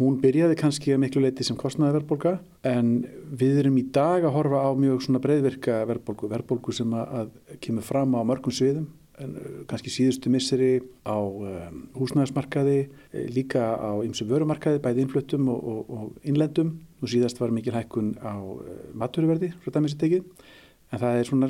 Hún 0.00 0.14
byrjaði 0.22 0.54
kannski 0.56 0.94
að 0.94 1.02
miklu 1.02 1.20
leiti 1.20 1.44
sem 1.44 1.56
kostnaði 1.58 1.98
verðbólka 1.98 2.38
en 2.64 3.02
við 3.36 3.58
erum 3.60 3.74
í 3.76 3.84
dag 3.92 4.24
að 4.24 4.32
horfa 4.38 4.62
á 4.64 4.70
mjög 4.72 5.02
svona 5.04 5.20
breyðvirka 5.20 5.82
verðbólku, 5.90 6.30
verðbólku 6.32 6.72
sem 6.72 6.94
að 6.96 7.34
kemur 7.60 7.84
fram 7.84 8.16
á 8.16 8.24
mörgum 8.24 8.54
sviðum, 8.56 8.86
en, 9.20 9.34
uh, 9.36 9.58
kannski 9.68 9.92
síðustu 9.92 10.32
misseri 10.32 10.70
á 11.04 11.20
um, 11.20 11.82
húsnæðismarkaði, 11.98 12.78
eh, 13.12 13.26
líka 13.36 13.66
á 13.76 14.00
ymsu 14.00 14.24
vörumarkaði, 14.30 14.80
bæði 14.80 15.04
innfluttum 15.04 15.52
og, 15.52 15.60
og, 15.60 15.92
og 15.92 16.24
innlendum. 16.24 16.72
Nú 17.02 17.10
síðast 17.10 17.40
var 17.42 17.50
mikil 17.50 17.74
hækkun 17.74 18.12
á 18.22 18.38
uh, 18.38 18.74
maturverði, 18.94 19.52
frá 19.62 19.74
dæmis 19.74 19.96
í 19.96 20.02
tekið, 20.02 20.50
en 20.92 21.02
það 21.02 21.16
er 21.18 21.28
svona 21.28 21.48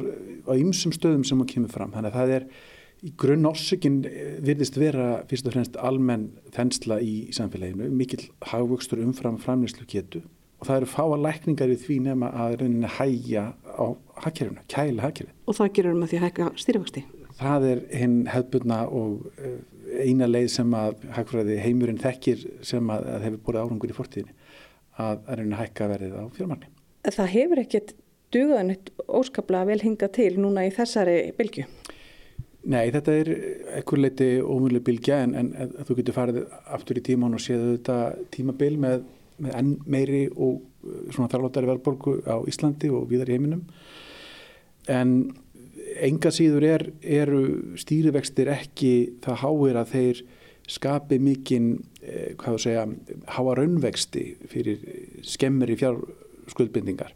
á 0.48 0.52
ymsum 0.56 0.94
stöðum 0.96 1.26
sem 1.28 1.36
hún 1.36 1.50
kemur 1.50 1.74
fram, 1.74 1.92
þannig 1.92 2.14
að 2.14 2.22
það 2.22 2.38
er 2.38 2.48
Í 3.02 3.10
grunn 3.18 3.48
orsökin 3.48 3.96
eh, 4.06 4.36
virðist 4.46 4.76
vera 4.78 5.24
fyrst 5.30 5.48
og 5.50 5.56
fremst 5.56 5.78
almenn 5.82 6.28
þensla 6.54 7.00
í 7.02 7.32
samfélaginu, 7.34 7.88
mikill 7.90 8.28
hagvöxtur 8.46 9.02
umfram 9.02 9.40
framnýslu 9.42 9.88
getu 9.90 10.20
og 10.62 10.68
það 10.68 10.76
eru 10.76 10.90
fáa 10.92 11.16
lækningar 11.18 11.72
í 11.74 11.78
því 11.82 11.96
nema 12.04 12.28
að 12.44 12.60
rauninni 12.60 12.90
hægja 12.94 13.48
á 13.58 13.86
hakkerfuna, 14.22 14.62
kæla 14.70 15.02
hakkerfuna. 15.02 15.34
Og 15.50 15.58
það 15.58 15.72
gerur 15.74 15.96
um 15.96 16.04
að 16.06 16.12
því 16.12 16.20
að 16.20 16.24
hækka 16.28 16.46
styrfæksti? 16.62 17.02
Það 17.40 17.66
er 17.72 17.82
hinn 17.98 18.16
hefðbunna 18.30 18.78
og 18.94 19.26
eh, 19.42 19.58
eina 20.06 20.30
leið 20.30 20.48
sem 20.54 20.78
að 20.78 21.02
hagfræði 21.16 21.58
heimurinn 21.64 21.98
þekkir 21.98 22.46
sem 22.62 22.94
að, 22.94 23.08
að 23.16 23.26
hefur 23.26 23.42
búið 23.48 23.60
árangur 23.64 23.90
í 23.90 23.98
fortíðinni 23.98 24.38
að 25.00 25.26
rauninni 25.30 25.58
hækka 25.58 25.88
verið 25.92 26.16
á 26.18 26.24
fjármarni. 26.36 26.70
Það 27.08 27.32
hefur 27.32 27.62
ekkert 27.62 27.94
dugaðanitt 28.32 28.92
óskaplega 29.08 29.68
vel 29.68 29.80
hingað 29.82 30.14
til 30.18 30.30
núna 30.40 30.66
í 30.68 30.72
þessari 30.74 31.16
bylgu? 31.36 31.66
Nei, 32.62 32.92
þetta 32.94 33.14
er 33.18 33.30
ekkur 33.80 33.98
leiti 33.98 34.28
ómjölu 34.38 34.82
bilgja 34.86 35.18
en, 35.24 35.34
en, 35.34 35.72
þú 35.82 35.96
getur 35.98 36.14
farið 36.14 36.42
aftur 36.76 37.00
í 37.00 37.04
tíman 37.08 37.34
og 37.34 37.42
séðu 37.42 37.72
þetta 37.72 37.96
tímabil 38.34 38.76
með, 38.84 39.02
með 39.42 39.56
enn 39.58 39.72
meiri 39.90 40.22
og 40.30 40.60
uh, 40.60 41.00
svona 41.10 41.30
þarlóttari 41.32 41.70
verðborgu 41.72 42.20
á 42.22 42.38
Íslandi 42.46 42.92
og 42.94 43.08
viðar 43.10 43.32
í 43.32 43.38
heiminum. 43.38 43.64
En 44.90 45.16
enga 46.02 46.30
síður 46.34 46.68
er, 46.68 46.86
eru 47.02 47.42
stýrivextir 47.78 48.50
ekki 48.54 48.94
það 49.24 49.42
háir 49.42 49.80
að 49.82 49.92
þeir 49.96 50.22
skapi 50.72 51.18
mikinn, 51.22 51.72
eh, 52.00 52.34
hvað 52.40 52.56
þú 52.56 52.60
segja, 52.64 52.84
háa 53.36 53.56
raunvexti 53.58 54.26
fyrir 54.50 54.84
skemmir 55.22 55.72
í 55.72 55.78
fjárskuldbindingar. 55.80 57.12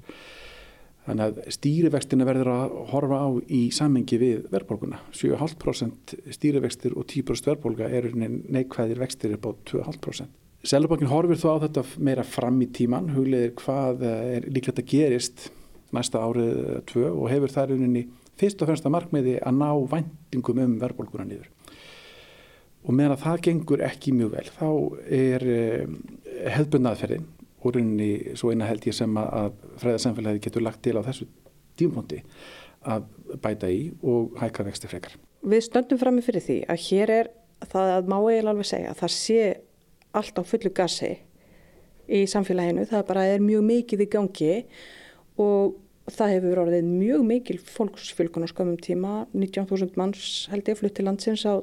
Þannig 1.07 1.23
að 1.23 1.53
stýrivextina 1.55 2.27
verður 2.27 2.49
að 2.51 2.73
horfa 2.91 3.19
á 3.23 3.29
í 3.47 3.61
samengi 3.71 4.19
við 4.19 4.49
verðbólguna. 4.51 4.99
7,5% 5.15 6.17
stýrivextir 6.35 6.97
og 6.99 7.07
10% 7.07 7.47
verðbólga 7.47 7.91
eru 7.95 8.11
neikvæðir 8.17 8.99
vextir 8.99 9.37
upp 9.37 9.47
á 9.47 9.51
2,5%. 9.71 10.27
Sælubankin 10.67 11.13
horfir 11.13 11.39
þó 11.39 11.63
á 11.63 11.63
þetta 11.69 11.85
meira 12.03 12.25
fram 12.27 12.59
í 12.65 12.67
tíman, 12.75 13.13
hugleðir 13.15 13.53
hvað 13.61 14.03
er 14.03 14.49
líklegt 14.51 14.83
að 14.83 14.89
gerist 14.91 15.51
næsta 15.95 16.19
árið 16.19 16.81
tvö 16.91 17.13
og 17.13 17.29
hefur 17.31 17.53
þar 17.55 17.77
uninni 17.77 18.09
fyrst 18.41 18.61
og 18.61 18.73
fremst 18.73 18.89
að 18.89 18.97
markmiði 18.97 19.37
að 19.47 19.61
ná 19.61 19.71
vendingum 19.93 20.63
um 20.65 20.75
verðbólguna 20.81 21.29
nýður. 21.29 21.53
Og 22.87 22.95
meðan 22.95 23.17
að 23.17 23.25
það 23.25 23.41
gengur 23.49 23.83
ekki 23.83 24.13
mjög 24.15 24.35
vel, 24.37 24.47
þá 24.55 24.69
er 25.11 25.47
eh, 25.51 25.97
hefðbunnaðferðin 26.55 27.27
og 27.67 27.75
rauninni 27.75 28.37
svo 28.39 28.53
eina 28.55 28.69
held 28.69 28.87
ég 28.87 28.95
sem 28.95 29.19
að 29.19 29.57
fræðarsamfélagi 29.83 30.45
getur 30.47 30.63
lagt 30.63 30.85
til 30.87 30.95
á 30.95 31.03
þessu 31.07 31.27
tímpunkti 31.79 32.21
að 32.87 33.09
bæta 33.43 33.71
í 33.73 33.89
og 34.07 34.37
hækka 34.39 34.67
vexti 34.69 34.91
frekar. 34.91 35.17
Við 35.47 35.65
stöndum 35.67 35.99
fram 36.01 36.19
með 36.19 36.29
fyrir 36.29 36.45
því 36.45 36.59
að 36.71 36.85
hér 36.87 37.13
er 37.17 37.33
það 37.67 37.93
að 37.97 38.13
má 38.13 38.17
eiginlega 38.21 38.53
alveg 38.53 38.69
segja 38.71 38.93
að 38.93 39.01
það 39.03 39.15
sé 39.17 39.41
allt 40.17 40.39
á 40.39 40.43
fullu 40.47 40.73
gassi 40.77 41.11
í 42.07 42.23
samfélaginu, 42.31 42.87
það 42.87 43.09
bara 43.09 43.27
er 43.33 43.43
mjög 43.43 43.67
mikið 43.67 44.05
í 44.05 44.09
gangi 44.13 44.53
og 45.43 45.75
það 46.15 46.35
hefur 46.37 46.61
orðið 46.63 46.91
mjög 46.91 47.25
mikil 47.27 47.57
fólksfylgun 47.67 48.47
á 48.47 48.49
skömmum 48.53 48.79
tíma, 48.79 49.15
19.000 49.35 49.99
manns 49.99 50.47
held 50.53 50.69
ég 50.71 50.79
flutt 50.79 50.95
til 50.99 51.09
landsins 51.09 51.43
á 51.43 51.59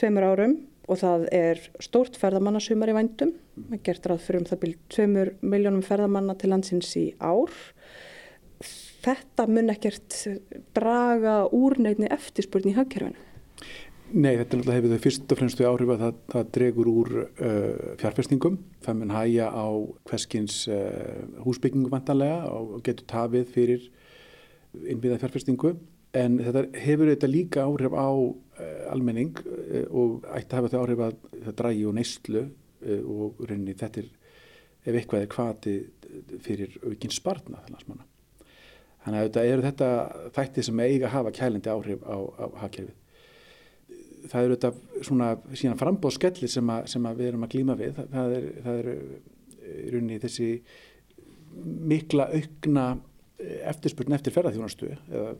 tveimur 0.00 0.26
árum 0.32 0.56
og 0.90 0.98
það 0.98 1.26
er 1.36 1.60
stórt 1.82 2.16
ferðamannasumar 2.18 2.90
í 2.90 2.96
vændum. 2.96 3.34
Það 3.56 3.76
er 3.76 3.82
gert 3.86 4.08
ráð 4.10 4.22
fyrir 4.24 4.40
um 4.40 4.48
það 4.48 4.62
byrjum 4.64 4.86
2 4.96 5.50
miljónum 5.52 5.84
ferðamanna 5.86 6.34
til 6.40 6.50
landsins 6.50 6.90
í 6.98 7.06
ár. 7.22 7.52
Þetta 9.00 9.46
mun 9.48 9.72
ekkert 9.72 10.16
draga 10.76 11.44
úrneitni 11.56 12.10
eftirspurni 12.12 12.74
í 12.74 12.76
hagkerfinu? 12.80 13.28
Nei, 14.10 14.34
þetta 14.40 14.56
er 14.56 14.58
alltaf 14.58 14.74
hefur 14.74 14.90
þau 14.90 15.02
fyrst 15.04 15.32
og 15.32 15.38
fremstu 15.38 15.66
áhrif 15.68 15.90
að 15.94 16.00
það, 16.02 16.14
það 16.32 16.48
dregur 16.56 16.88
úr 16.90 17.10
uh, 17.20 17.90
fjárfestingum. 18.00 18.56
Það 18.82 18.96
mun 18.98 19.14
hæja 19.14 19.46
á 19.54 19.66
hverskins 20.10 20.56
uh, 20.66 21.20
húsbyggingum 21.44 21.92
vantanlega 21.92 22.40
og 22.50 22.80
getur 22.86 23.06
tafið 23.12 23.52
fyrir 23.54 23.86
innbyggða 24.74 25.20
fjárfestingu. 25.22 25.76
En 26.18 26.40
þetta 26.42 26.64
hefur 26.82 27.12
þetta 27.12 27.30
líka 27.30 27.66
áhrif 27.68 27.94
á 27.94 28.10
uh, 28.10 28.32
almenning 28.90 29.36
uh, 29.44 29.84
og 29.90 30.24
ætti 30.26 30.50
að 30.50 30.56
hafa 30.58 30.68
þetta 30.68 30.80
áhrif 30.84 31.04
að 31.06 31.20
það 31.44 31.58
drægi 31.62 31.84
og 31.86 32.00
neyslu 32.00 32.48
og 32.80 33.42
rauninni 33.44 33.74
þetta 33.76 34.00
er 34.00 34.06
ef 34.88 34.94
eitthvað 34.96 35.24
er 35.24 35.30
kvati 35.30 35.74
fyrir 36.44 36.78
aukinn 36.86 37.12
spartna. 37.12 37.60
Þannig 39.04 39.18
að 39.18 39.26
þetta 39.26 39.44
eru 39.48 39.66
þetta 39.66 39.90
þætti 40.36 40.64
sem 40.66 40.82
eiga 40.84 41.08
að 41.08 41.14
hafa 41.14 41.34
kælendi 41.36 41.72
áhrif 41.72 42.04
á, 42.04 42.16
á 42.16 42.44
hafkerfið. 42.62 42.96
Það 44.30 44.46
eru 44.46 44.56
þetta 44.56 45.04
svona 45.08 45.28
síðan 45.56 45.80
frambóðskellir 45.80 46.52
sem, 46.52 46.72
sem 46.92 47.10
við 47.16 47.30
erum 47.30 47.46
að 47.46 47.54
glýma 47.54 47.76
við. 47.80 48.00
Það 48.12 48.34
er, 48.36 48.48
það 48.64 48.80
er 48.80 48.90
rauninni 49.94 50.20
þessi 50.24 50.50
mikla 51.90 52.28
aukna 52.36 52.86
eftirspurn 53.40 54.14
eftir 54.16 54.34
ferðarþjónastu 54.34 54.90
eða 54.92 55.32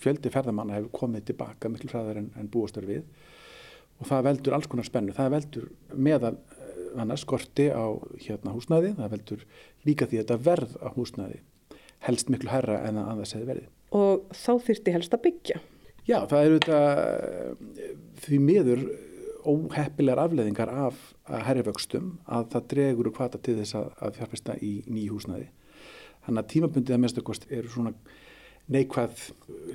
fjöldi 0.00 0.32
ferðamanna 0.32 0.78
hefur 0.78 0.92
komið 1.00 1.30
tilbaka 1.30 1.70
miklu 1.72 1.90
hraðar 1.92 2.20
en, 2.22 2.30
en 2.38 2.50
búastar 2.50 2.86
við 2.88 3.04
og 4.00 4.08
það 4.08 4.26
veldur 4.28 4.56
alls 4.56 4.68
konar 4.70 4.88
spennu. 4.88 5.14
Það 5.14 5.34
veldur 5.36 5.68
meðal 5.94 6.34
eh, 6.34 7.00
annars 7.02 7.24
skorti 7.26 7.68
á 7.70 7.86
hérna 8.24 8.54
húsnæði, 8.54 8.94
það 8.98 9.14
veldur 9.14 9.46
líka 9.86 10.08
því 10.10 10.20
að 10.20 10.24
þetta 10.24 10.40
verð 10.48 10.76
á 10.82 10.88
húsnæði 10.96 11.40
helst 12.04 12.30
miklu 12.32 12.52
herra 12.52 12.82
en 12.88 13.00
að 13.00 13.10
annars 13.14 13.34
hefði 13.36 13.50
verið. 13.52 13.70
Og 13.94 14.28
þá 14.34 14.52
þurfti 14.66 14.94
helst 14.94 15.16
að 15.16 15.24
byggja? 15.28 15.60
Já, 16.04 16.18
það 16.28 16.46
eru 16.46 16.60
þetta 16.60 16.80
eh, 17.00 17.90
því 18.24 18.40
miður 18.44 18.86
óheppilegar 19.44 20.24
afleðingar 20.24 20.70
af 20.72 21.00
herriföxtum 21.46 22.14
að 22.24 22.46
það 22.54 22.68
dregur 22.72 23.10
og 23.10 23.16
kvata 23.18 23.40
til 23.44 23.58
þess 23.58 23.76
að, 23.76 23.90
að 24.00 24.18
fjárfesta 24.18 24.56
í 24.64 24.72
nýju 24.88 25.18
húsnæði. 25.18 25.48
Þannig 26.24 26.40
að 26.40 26.50
tímabundið 26.52 26.96
að 26.96 27.02
mestu 27.02 27.24
eru 27.52 27.72
svona 27.72 27.92
neikvæð 28.72 29.26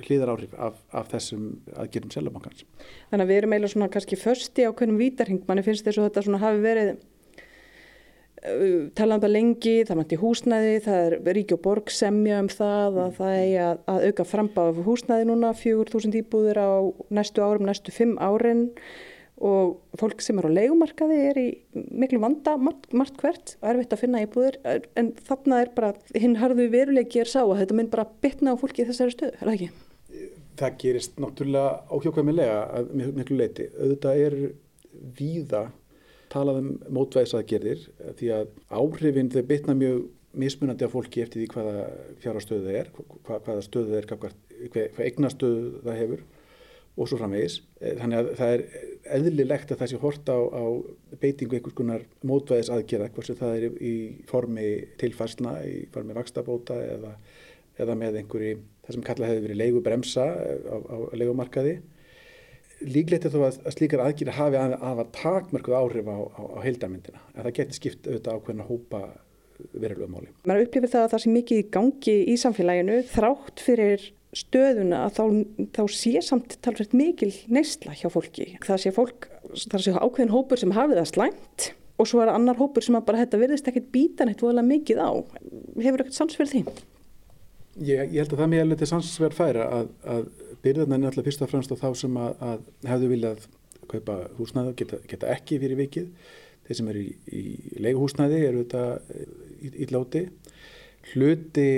hlýðar 0.06 0.32
áhrif 0.34 0.56
af, 0.58 0.80
af 0.90 1.12
þessum 1.12 1.44
aðgerðum 1.78 2.14
selabankans. 2.14 2.64
Þannig 3.12 3.24
að 3.24 3.30
við 3.30 3.40
erum 3.40 3.54
eiginlega 3.54 3.74
svona 3.74 3.88
kannski 3.94 4.18
försti 4.18 4.66
á 4.66 4.70
hvernig 4.74 4.98
vítarhing, 4.98 5.44
manni 5.46 5.64
finnst 5.66 5.86
þess 5.86 6.00
að 6.00 6.08
þetta 6.08 6.24
svona 6.26 6.40
hafi 6.42 6.64
verið 6.64 6.90
uh, 6.90 8.88
talað 8.98 9.14
um 9.20 9.24
það 9.24 9.34
lengi, 9.36 9.76
það 9.86 10.00
mætti 10.00 10.20
húsnæði, 10.24 10.74
það 10.88 11.04
er 11.04 11.38
ríki 11.38 11.56
og 11.56 11.62
borg 11.68 11.94
semja 11.94 12.42
um 12.42 12.50
það 12.50 13.00
að 13.04 13.14
það 13.20 13.36
er 13.44 13.62
að, 13.68 13.86
að 13.94 14.08
auka 14.08 14.28
frambáð 14.32 14.82
húsnæði 14.88 15.30
núna, 15.30 15.54
4.000 15.62 16.20
íbúður 16.24 16.62
á 16.62 16.70
næstu 17.14 17.46
árum, 17.46 17.70
næstu 17.70 17.94
5 17.94 18.18
árin 18.18 18.66
og 19.40 20.00
fólk 20.00 20.20
sem 20.20 20.38
er 20.40 20.48
á 20.48 20.56
leikumarkaði 20.56 21.18
er 21.30 21.38
í 21.40 21.46
miklu 21.72 22.20
vanda 22.20 22.56
margt, 22.60 22.90
margt 22.92 23.16
hvert 23.22 23.54
og 23.60 23.70
erfitt 23.72 23.94
að 23.96 24.02
finna 24.02 24.20
íbúðir 24.24 24.58
en 25.00 25.12
þarna 25.28 25.62
er 25.64 25.72
bara, 25.76 25.94
hinn 26.12 26.36
harðu 26.40 26.68
veruleiki 26.72 27.22
er 27.22 27.30
sá 27.30 27.40
að 27.42 27.62
þetta 27.62 27.78
mynd 27.78 27.92
bara 27.94 28.08
bytna 28.24 28.52
á 28.52 28.60
fólki 28.60 28.84
í 28.84 28.88
þessari 28.90 29.16
stöðu, 29.16 29.32
er 29.38 29.48
það 29.48 29.56
ekki? 29.56 29.70
Það 30.60 30.78
gerist 30.82 31.20
náttúrulega 31.22 31.96
óhjókvæmilega 31.96 32.56
að 32.76 32.90
miklu 33.16 33.38
leiti. 33.40 33.70
Auðvitað 33.80 34.24
er 34.26 34.36
víða 35.16 35.62
talað 36.30 36.60
um 36.60 36.70
mótvæðisaðgerðir 36.98 37.86
því 38.18 38.32
að 38.36 38.50
áhrifin 38.68 39.30
þau 39.32 39.42
bytna 39.48 39.76
mjög 39.78 40.02
mismunandi 40.40 40.86
af 40.86 40.92
fólki 40.94 41.24
eftir 41.24 41.42
því 41.42 41.48
hvaða 41.54 41.86
fjara 42.22 42.42
stöðu 42.44 42.66
það 42.68 42.76
er, 42.80 42.90
hvað, 43.26 43.40
hvaða 43.46 43.64
stöðu 43.66 43.88
það 43.88 44.00
er, 44.00 44.10
hvað, 44.10 44.36
hvað 44.74 45.00
eignastöðu 45.06 45.64
það 45.86 45.98
hefur 46.04 46.22
og 46.96 47.08
svo 47.08 47.18
framvegis. 47.20 47.60
Eh, 47.80 47.94
þannig 48.00 48.18
að 48.20 48.30
það 48.38 48.54
er 48.54 48.64
eðlilegt 49.18 49.70
að 49.72 49.82
það 49.82 49.92
sé 49.92 50.00
horta 50.02 50.34
á, 50.36 50.40
á 50.50 50.64
beitingu 51.22 51.58
einhvers 51.58 51.76
konar 51.78 52.04
mótvæðis 52.26 52.72
aðgerða, 52.74 53.12
hvort 53.14 53.30
sem 53.30 53.38
það 53.38 53.54
er 53.56 53.78
í 53.78 53.94
formi 54.30 54.66
tilfærsna, 55.00 55.54
í 55.66 55.86
formi 55.94 56.16
vakstabóta 56.16 56.76
eða, 56.96 57.14
eða 57.80 57.96
með 58.02 58.20
einhverju, 58.22 58.60
það 58.84 58.98
sem 58.98 59.06
kallað 59.06 59.32
hefur 59.32 59.48
verið 59.48 59.62
leigubremsa 59.62 60.28
eh, 60.44 60.68
á, 60.68 60.76
á 60.76 60.96
leigumarkaði. 61.16 61.80
líklegt 62.80 63.26
er 63.28 63.32
þó 63.32 63.42
að, 63.46 63.58
að 63.64 63.74
slíkar 63.76 64.04
aðgýri 64.04 64.36
hafi 64.36 64.56
að, 64.60 64.76
að 64.90 65.02
takmörkuð 65.16 65.80
áhrif 65.80 66.06
á, 66.08 66.18
á, 66.32 66.42
á 66.56 66.58
heildamindina 66.64 67.20
en 67.34 67.42
það 67.44 67.56
getur 67.58 67.76
skipt 67.76 68.06
auðvitað 68.08 68.38
ákveðin 68.38 68.64
að 68.64 68.70
hópa 68.70 69.02
verulega 69.72 70.08
máli. 70.08 70.30
Mér 70.48 70.64
upplifir 70.64 70.88
það 70.88 71.04
að 71.04 71.12
það 71.12 71.22
sé 71.22 71.32
mikið 71.34 71.60
í 71.60 71.66
gangi 71.74 72.14
í 72.32 72.36
samfélaginu 72.40 73.02
þrátt 73.10 73.60
fyrir 73.60 74.06
stöðuna 74.36 75.08
þá, 75.10 75.24
þá 75.74 75.82
sé 75.90 76.20
samt 76.22 76.56
talveit 76.62 76.94
mikil 76.94 77.32
neysla 77.50 77.94
hjá 77.98 78.08
fólki. 78.12 78.52
Það 78.62 78.82
sé 78.84 78.94
fólk, 78.94 79.28
það 79.66 79.84
sé 79.86 79.94
ákveðin 79.96 80.34
hópur 80.34 80.60
sem 80.60 80.74
hafi 80.76 80.98
það 80.98 81.10
slæmt 81.10 81.70
og 82.00 82.08
svo 82.08 82.22
er 82.24 82.32
annar 82.32 82.58
hópur 82.60 82.84
sem 82.84 82.96
bara 83.04 83.20
þetta 83.24 83.40
virðist 83.40 83.68
ekkert 83.68 83.90
býta 83.92 84.26
neitt 84.26 84.40
voðalega 84.40 84.70
mikið 84.70 85.02
á. 85.02 85.10
Hefur 85.82 86.04
ekkert 86.04 86.16
sannsverð 86.16 86.54
því? 86.54 86.62
Ég, 87.80 88.04
ég 88.12 88.18
held 88.22 88.34
að 88.34 88.42
það 88.42 88.52
mér 88.52 88.62
er 88.64 88.70
litið 88.70 88.90
sannsverð 88.92 89.36
færa 89.38 89.66
að, 89.80 89.90
að 90.14 90.28
byrðarna 90.64 90.96
er 90.96 91.02
náttúrulega 91.04 91.28
fyrst 91.28 91.44
og 91.44 91.50
fremst 91.50 91.74
á 91.74 91.76
þá 91.80 91.88
sem 91.98 92.20
að, 92.20 92.44
að 92.50 92.90
hefðu 92.90 93.10
viljað 93.12 93.48
kaupa 93.90 94.16
húsnæðu 94.38 94.76
geta, 94.78 95.00
geta 95.10 95.30
ekki 95.34 95.58
fyrir 95.62 95.80
vikið. 95.80 96.08
Þeir 96.66 96.78
sem 96.78 96.90
eru 96.92 97.02
í, 97.02 97.10
í 97.34 97.82
leiguhúsnæði 97.82 98.40
eru 98.46 98.64
þetta 98.64 98.84
í, 99.58 99.72
í 99.72 99.88
láti. 99.90 100.24
Hluti 101.10 101.68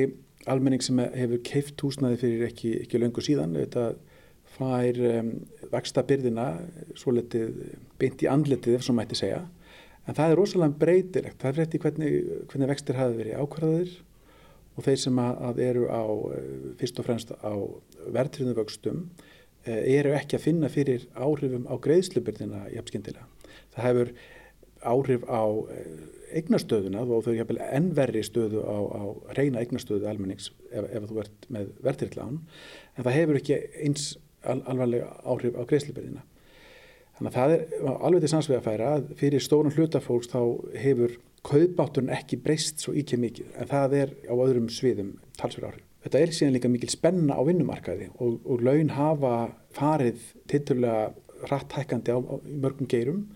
almenning 0.50 0.82
sem 0.82 0.98
hefur 0.98 1.42
keift 1.46 1.82
húsnæði 1.84 2.20
fyrir 2.22 2.46
ekki, 2.48 2.72
ekki 2.84 3.00
löngu 3.00 3.22
síðan 3.24 3.56
þetta 3.58 3.92
fær 4.52 5.00
um, 5.08 5.32
vaksta 5.72 6.04
byrðina 6.06 6.46
svo 6.98 7.14
letið 7.16 7.52
beint 8.00 8.22
í 8.24 8.30
andletið 8.30 8.78
ef 8.78 8.86
svo 8.86 8.96
mætti 8.96 9.18
segja. 9.18 9.42
En 10.08 10.16
það 10.18 10.32
er 10.32 10.40
rosalega 10.40 10.78
breytilegt. 10.80 11.38
Það 11.40 11.50
er 11.50 11.58
frétti 11.58 11.80
hvernig, 11.82 12.16
hvernig 12.50 12.72
vextir 12.72 12.98
hafi 12.98 13.18
verið 13.20 13.38
ákvarðaðir 13.38 13.92
og 14.72 14.86
þeir 14.86 15.00
sem 15.02 15.20
að 15.22 15.60
eru 15.62 15.86
á 15.92 16.04
eh, 16.34 16.68
fyrst 16.80 16.98
og 16.98 17.06
fremst 17.06 17.32
á 17.38 17.54
verðtriðum 18.12 18.58
vöxtum 18.58 19.02
eh, 19.64 19.98
eru 19.98 20.14
ekki 20.16 20.38
að 20.38 20.46
finna 20.48 20.70
fyrir 20.72 21.06
áhrifum 21.14 21.68
á 21.68 21.74
greiðslubyrðina 21.84 22.66
jafnskindilega. 22.74 23.28
Það 23.76 23.88
hefur 23.88 24.14
áhrif 24.82 25.24
á 25.28 25.42
eh, 25.72 25.86
eignastöðuna 26.38 27.04
og 27.04 27.26
þau 27.26 27.32
hefur 27.36 27.60
ennverri 27.68 28.22
stöðu 28.24 28.64
á, 28.64 28.78
á 28.80 29.02
reyna 29.36 29.62
eignastöðu 29.62 30.08
almennings 30.08 30.50
ef, 30.72 30.86
ef 30.88 31.08
þú 31.10 31.22
ert 31.22 31.48
með 31.52 31.72
verðtriðlán 31.84 32.38
en 32.40 33.06
það 33.06 33.18
hefur 33.18 33.40
ekki 33.40 33.58
eins 33.84 34.06
al, 34.42 34.60
alvarlega 34.64 35.10
áhrif 35.28 35.58
á 35.58 35.62
greiðslubyrðina. 35.68 36.24
Þannig 37.18 37.28
að 37.28 37.36
það 37.36 37.54
er 37.54 37.92
alveg 37.92 38.24
til 38.24 38.32
sannsvega 38.32 38.62
að 38.62 38.68
færa 38.70 38.92
að 38.96 39.12
fyrir 39.20 39.44
stórun 39.44 39.76
hlutafólks 39.76 40.32
þá 40.32 40.40
hefur 40.80 41.18
kaupátturinn 41.46 42.14
ekki 42.14 42.38
breyst 42.42 42.82
svo 42.82 42.94
íkja 42.96 43.18
mikið 43.20 43.56
en 43.58 43.70
það 43.70 43.96
er 43.98 44.14
á 44.30 44.34
öðrum 44.34 44.68
sviðum 44.72 45.16
talsverð 45.38 45.72
áhrif. 45.72 45.88
Þetta 46.02 46.18
er 46.18 46.32
síðan 46.34 46.56
líka 46.56 46.70
mikil 46.70 46.90
spenna 46.90 47.36
á 47.38 47.42
vinnumarkaði 47.46 48.08
og, 48.18 48.40
og 48.42 48.64
laun 48.66 48.90
hafa 48.96 49.34
farið 49.76 50.24
tilturlega 50.50 51.12
rættækandi 51.50 52.14
á, 52.14 52.18
á 52.18 52.34
mörgum 52.42 52.88
geirum 52.90 53.26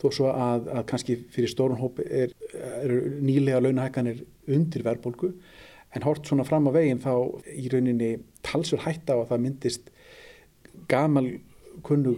þó 0.00 0.06
svo 0.12 0.30
að, 0.32 0.68
að 0.72 0.86
kannski 0.90 1.16
fyrir 1.32 1.52
stórun 1.52 1.80
hópi 1.80 2.04
er, 2.04 2.34
er 2.52 2.94
nýlega 3.24 3.62
launahækkanir 3.64 4.22
undir 4.52 4.84
verðbólgu 4.86 5.32
en 5.96 6.04
hort 6.04 6.28
svona 6.28 6.44
fram 6.44 6.68
á 6.68 6.76
veginn 6.76 7.00
þá 7.00 7.12
í 7.56 7.68
rauninni 7.72 8.16
talsverð 8.44 8.84
hætta 8.84 9.16
á 9.16 9.18
að 9.22 9.28
það 9.32 9.44
myndist 9.46 9.92
gamal 10.90 11.26
kunnu 11.86 12.16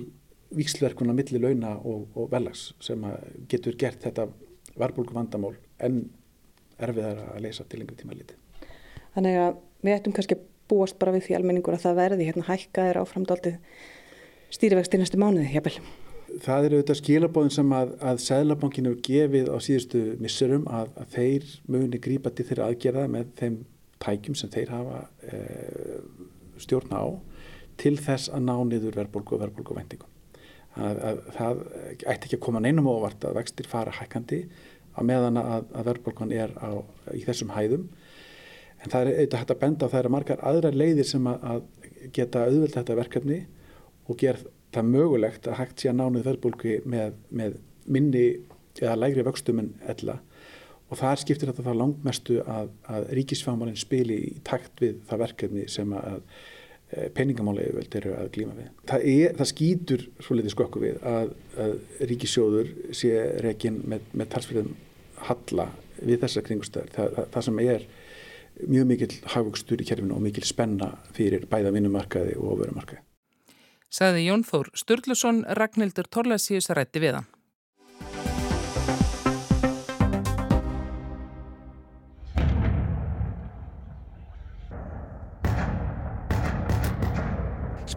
víksverkuna 0.59 1.15
millir 1.15 1.43
launa 1.45 1.77
og, 1.79 2.09
og 2.17 2.31
velags 2.33 2.73
sem 2.83 3.05
getur 3.51 3.77
gert 3.79 4.03
þetta 4.07 4.27
verbulgu 4.79 5.15
vandamál 5.15 5.55
en 5.85 6.07
erfiðar 6.79 7.21
að 7.35 7.43
leysa 7.45 7.67
til 7.69 7.83
lengri 7.83 7.99
tíma 7.99 8.17
liti. 8.17 8.37
Þannig 9.15 9.39
að 9.43 9.57
við 9.85 9.97
ættum 9.97 10.15
kannski 10.17 10.39
búast 10.71 10.99
bara 11.01 11.15
við 11.15 11.29
því 11.29 11.39
almenningur 11.39 11.77
að 11.77 11.87
það 11.87 12.01
verði 12.03 12.29
hérna 12.29 12.47
hækkaðir 12.49 13.01
áframdaldið 13.03 13.57
stýrivexti 14.55 15.01
næstu 15.01 15.21
mánuði, 15.21 15.51
jafnvel. 15.53 15.81
Það 16.45 16.67
eru 16.67 16.79
auðvitað 16.79 16.99
skilabóðin 17.01 17.55
sem 17.55 17.73
að, 17.75 17.95
að 18.11 18.21
Sæðlabankinu 18.25 18.93
gefið 19.05 19.51
á 19.51 19.57
síðustu 19.65 20.03
missurum 20.23 20.67
að, 20.71 20.93
að 21.01 21.15
þeir 21.15 21.49
muni 21.71 22.01
grípa 22.03 22.33
til 22.35 22.47
þeirra 22.49 22.69
aðgerða 22.69 23.07
með 23.13 23.33
þeim 23.41 23.59
tækjum 24.03 24.37
sem 24.39 24.53
þeir 24.53 24.73
hafa 24.75 25.01
e, 25.27 25.41
stjórn 26.63 26.95
á 26.95 27.05
til 27.79 27.95
þess 27.99 28.31
að 28.35 28.45
ná 28.47 28.55
niður 28.69 28.99
verðbólgu 28.99 29.37
og 29.37 29.43
verðbólgu 29.45 29.79
vendingum. 29.79 30.13
Að, 30.79 31.01
að 31.09 31.23
það 31.35 31.63
ætti 31.97 32.29
ekki 32.29 32.37
að 32.39 32.45
koma 32.45 32.63
neinum 32.63 32.91
óvart 32.91 33.25
að 33.27 33.39
vextir 33.41 33.71
fara 33.71 33.95
hækkandi 33.95 34.43
að 34.99 35.09
meðan 35.09 35.41
að, 35.41 35.67
að 35.75 35.91
verðbólkan 35.93 36.35
er 36.35 36.55
á, 36.59 36.83
í 37.15 37.25
þessum 37.27 37.55
hæðum 37.55 37.89
en 38.79 38.93
það 38.93 39.01
er 39.01 39.11
auðvitað 39.15 39.41
hægt 39.43 39.55
að 39.55 39.61
benda 39.63 39.89
á 39.89 39.91
það 39.91 40.01
eru 40.03 40.13
margar 40.15 40.45
aðrar 40.47 40.79
leiðir 40.79 41.09
sem 41.09 41.27
að, 41.31 41.65
geta 42.15 42.45
auðvöld 42.47 42.77
þetta 42.77 42.99
verkefni 42.99 43.39
og 44.07 44.19
gera 44.21 44.53
það 44.75 44.93
mögulegt 44.93 45.49
að 45.49 45.59
hægt 45.63 45.83
sé 45.83 45.91
að 45.91 45.99
nánuð 46.01 46.29
verðbólki 46.29 46.79
með, 46.89 47.17
með 47.31 47.59
minni 47.89 48.25
eða 48.79 48.99
lægri 48.99 49.25
vöxtum 49.27 49.63
en 49.63 49.73
ella 49.89 50.19
og 50.89 51.01
þar 51.01 51.21
skiptir 51.21 51.51
þetta 51.51 51.65
þá 51.67 51.75
langmestu 51.77 52.39
að, 52.49 52.71
að 52.89 53.11
ríkisfámarinn 53.19 53.81
spili 53.81 54.21
í 54.31 54.31
takt 54.47 54.81
við 54.83 55.03
það 55.09 55.23
verkefni 55.25 55.65
sem 55.71 55.93
að 55.97 56.21
eh, 56.21 57.09
peningamála 57.15 57.65
yfirvöld 57.67 57.97
eru 58.01 58.15
að 58.17 58.31
glíma 58.37 58.57
við. 58.57 58.71
Það, 58.89 59.09
er, 59.13 59.35
það 59.41 59.51
skýtur 59.53 60.07
svo 60.25 60.39
litið 60.39 60.55
skokku 60.55 60.85
við 60.85 61.03
að, 61.13 61.35
að 61.65 61.75
ríkisjóður 62.13 62.73
sé 62.97 63.13
reygin 63.45 63.83
með, 63.85 64.07
með 64.15 64.31
talsfyrðum 64.35 64.73
halla 65.29 65.69
við 65.99 66.23
þessa 66.25 66.45
kringustöður. 66.47 66.95
Það, 66.95 67.13
það, 67.19 67.29
það 67.35 67.49
sem 67.49 67.61
er 67.67 67.89
mjög 68.69 68.89
mikil 68.89 69.11
hagvöxtur 69.35 69.83
í 69.85 69.87
kerfinu 69.87 70.17
og 70.17 70.25
mikil 70.25 70.47
spenna 70.47 70.95
fyrir 71.15 71.45
bæða 71.51 71.75
vinnumarkaði 71.77 72.39
og 72.41 72.55
ofurumarkaði. 72.57 73.05
Saði 73.89 74.27
Jón 74.27 74.45
Þór 74.45 74.69
Sturluson, 74.77 75.43
Ragnhildur 75.57 76.09
Torlasíus 76.13 76.69
rætti 76.77 77.01
við 77.01 77.19
hann. 77.19 77.29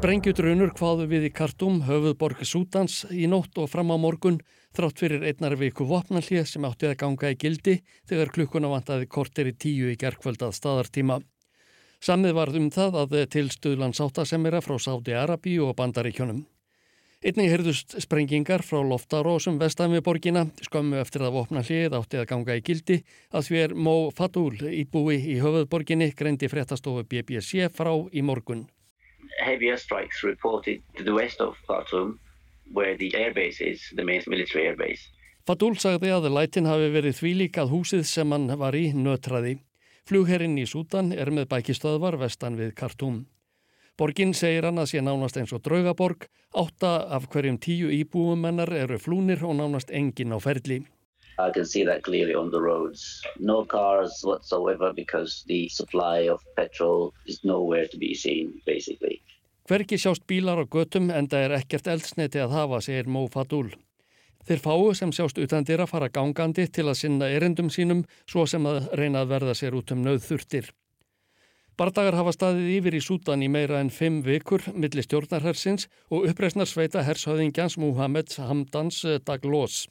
Sprengjutrunur 0.02 0.72
hvaðu 0.80 1.04
við 1.12 1.28
í 1.28 1.30
Kartum, 1.36 1.84
höfuðborg 1.86 2.40
Sútans, 2.48 3.04
í 3.14 3.28
nótt 3.30 3.60
og 3.62 3.68
fram 3.70 3.92
á 3.94 4.02
morgun 4.02 4.40
þrátt 4.74 5.04
fyrir 5.04 5.28
einnar 5.28 5.54
viku 5.60 5.86
vopnallið 5.86 6.48
sem 6.50 6.66
átti 6.66 6.88
að 6.90 6.96
ganga 7.04 7.30
í 7.30 7.38
gildi 7.38 7.76
þegar 8.10 8.32
klukkuna 8.34 8.72
vantaði 8.72 9.06
kortir 9.12 9.52
í 9.52 9.54
tíu 9.54 9.92
í 9.92 10.00
gerkvöldað 10.02 10.56
staðartíma. 10.58 11.20
Samið 12.02 12.34
varð 12.34 12.58
um 12.58 12.72
það 12.74 12.98
að 13.04 13.12
tilstuðlan 13.36 13.94
sáttasemira 13.94 14.64
frá 14.66 14.80
Sáti 14.82 15.14
Arabi 15.14 15.60
og 15.62 15.76
Bandaríkjónum. 15.78 16.42
Einnig 17.22 17.52
heyrðust 17.54 17.94
sprengingar 18.02 18.64
frá 18.66 18.80
loftarósum 18.82 19.60
vestan 19.62 19.94
við 19.94 20.02
borgina, 20.08 20.48
skömmu 20.66 20.98
eftir 20.98 21.22
að 21.22 21.36
vopna 21.38 21.62
hlið 21.62 21.94
átti 22.00 22.18
að 22.18 22.30
ganga 22.34 22.58
í 22.58 22.66
gildi, 22.66 23.04
að 23.30 23.46
því 23.48 23.64
er 23.68 23.76
Mó 23.78 23.96
Fatul 24.18 24.58
íbúi 24.66 25.20
í 25.22 25.38
höfuðborginni 25.44 26.10
greindi 26.18 26.50
fréttastofu 26.50 27.06
BBC 27.06 27.70
frá 27.70 27.94
í 28.10 28.26
morgun. 28.26 28.66
heavy 29.42 29.70
airstrikes 29.70 30.24
reported 30.24 30.82
to 30.98 31.04
the 31.04 31.14
west 31.14 31.42
of 31.42 31.56
Khartoum, 31.68 32.20
where 32.74 32.98
the 32.98 33.12
airbase 33.12 33.62
is, 33.62 33.82
the 33.96 34.04
main 34.04 34.22
military 34.28 34.68
airbase. 34.68 35.10
Fadul 35.48 35.76
sagði 35.82 36.12
að 36.14 36.30
lætin 36.36 36.70
hafi 36.70 36.92
verið 36.94 37.18
þvílík 37.18 37.58
að 37.58 37.72
húsið 37.74 38.04
sem 38.06 38.34
hann 38.34 38.50
var 38.62 38.78
í 38.78 38.92
nötraði. 38.94 39.58
Flugherrin 40.08 40.58
í 40.58 40.66
Sútan 40.66 41.12
er 41.14 41.30
með 41.32 41.50
bækistöðvar 41.52 42.18
vestan 42.22 42.58
við 42.60 42.74
Khartoum. 42.80 43.26
Borgin 44.00 44.34
segir 44.34 44.66
hann 44.66 44.82
að 44.82 44.90
sé 44.92 45.02
nánast 45.04 45.38
eins 45.38 45.52
og 45.54 45.62
draugaborg, 45.66 46.26
átta 46.58 46.94
af 47.16 47.28
hverjum 47.30 47.60
tíu 47.62 47.92
íbúumennar 47.94 48.72
eru 48.74 48.98
flúnir 48.98 49.44
og 49.46 49.60
nánast 49.60 49.92
engin 49.94 50.34
á 50.34 50.40
ferli. 50.42 50.82
I 51.38 51.50
can 51.54 51.66
see 51.66 51.84
that 51.86 52.04
clearly 52.04 52.34
on 52.36 52.52
the 52.52 52.62
roads. 52.62 53.22
No 53.40 53.66
cars 53.66 54.22
whatsoever 54.24 54.94
because 54.94 55.44
the 55.48 55.70
supply 55.70 56.30
of 56.30 56.42
petrol 56.56 57.14
is 57.26 57.44
nowhere 57.44 57.88
to 57.88 57.98
be 57.98 58.14
seen 58.14 58.62
basically. 58.66 59.22
Hverki 59.70 59.98
sjást 59.98 60.26
bílar 60.28 60.60
á 60.60 60.66
götum 60.66 61.12
en 61.14 61.30
það 61.30 61.46
er 61.46 61.58
ekkert 61.62 61.88
eldsneiti 61.88 62.42
að 62.42 62.58
hafa, 62.58 62.82
segir 62.82 63.08
Mó 63.08 63.28
Fadul. 63.32 63.70
Þeir 64.48 64.62
fáu 64.64 64.92
sem 64.98 65.12
sjást 65.14 65.40
utandir 65.42 65.82
að 65.84 65.92
fara 65.94 66.10
gangandi 66.10 66.68
til 66.68 66.88
að 66.88 67.00
sinna 67.04 67.30
erindum 67.30 67.70
sínum 67.70 68.06
svo 68.26 68.48
sem 68.50 68.66
að 68.66 68.90
reyna 68.98 69.22
að 69.22 69.34
verða 69.36 69.58
sér 69.58 69.78
út 69.78 69.94
um 69.94 70.02
nauðþurftir. 70.06 70.72
Bardagar 71.78 72.18
hafa 72.20 72.34
staðið 72.36 72.74
yfir 72.76 72.98
í 72.98 73.02
Sútan 73.02 73.42
í 73.46 73.48
meira 73.50 73.80
en 73.82 73.90
fimm 73.90 74.20
vikur 74.26 74.66
millir 74.74 75.06
stjórnarhersins 75.06 75.88
og 76.12 76.28
uppreysnarsveita 76.30 77.02
hershöðingjans 77.08 77.78
Muhammed 77.82 78.36
Hamdans 78.38 79.00
Daglos. 79.26 79.88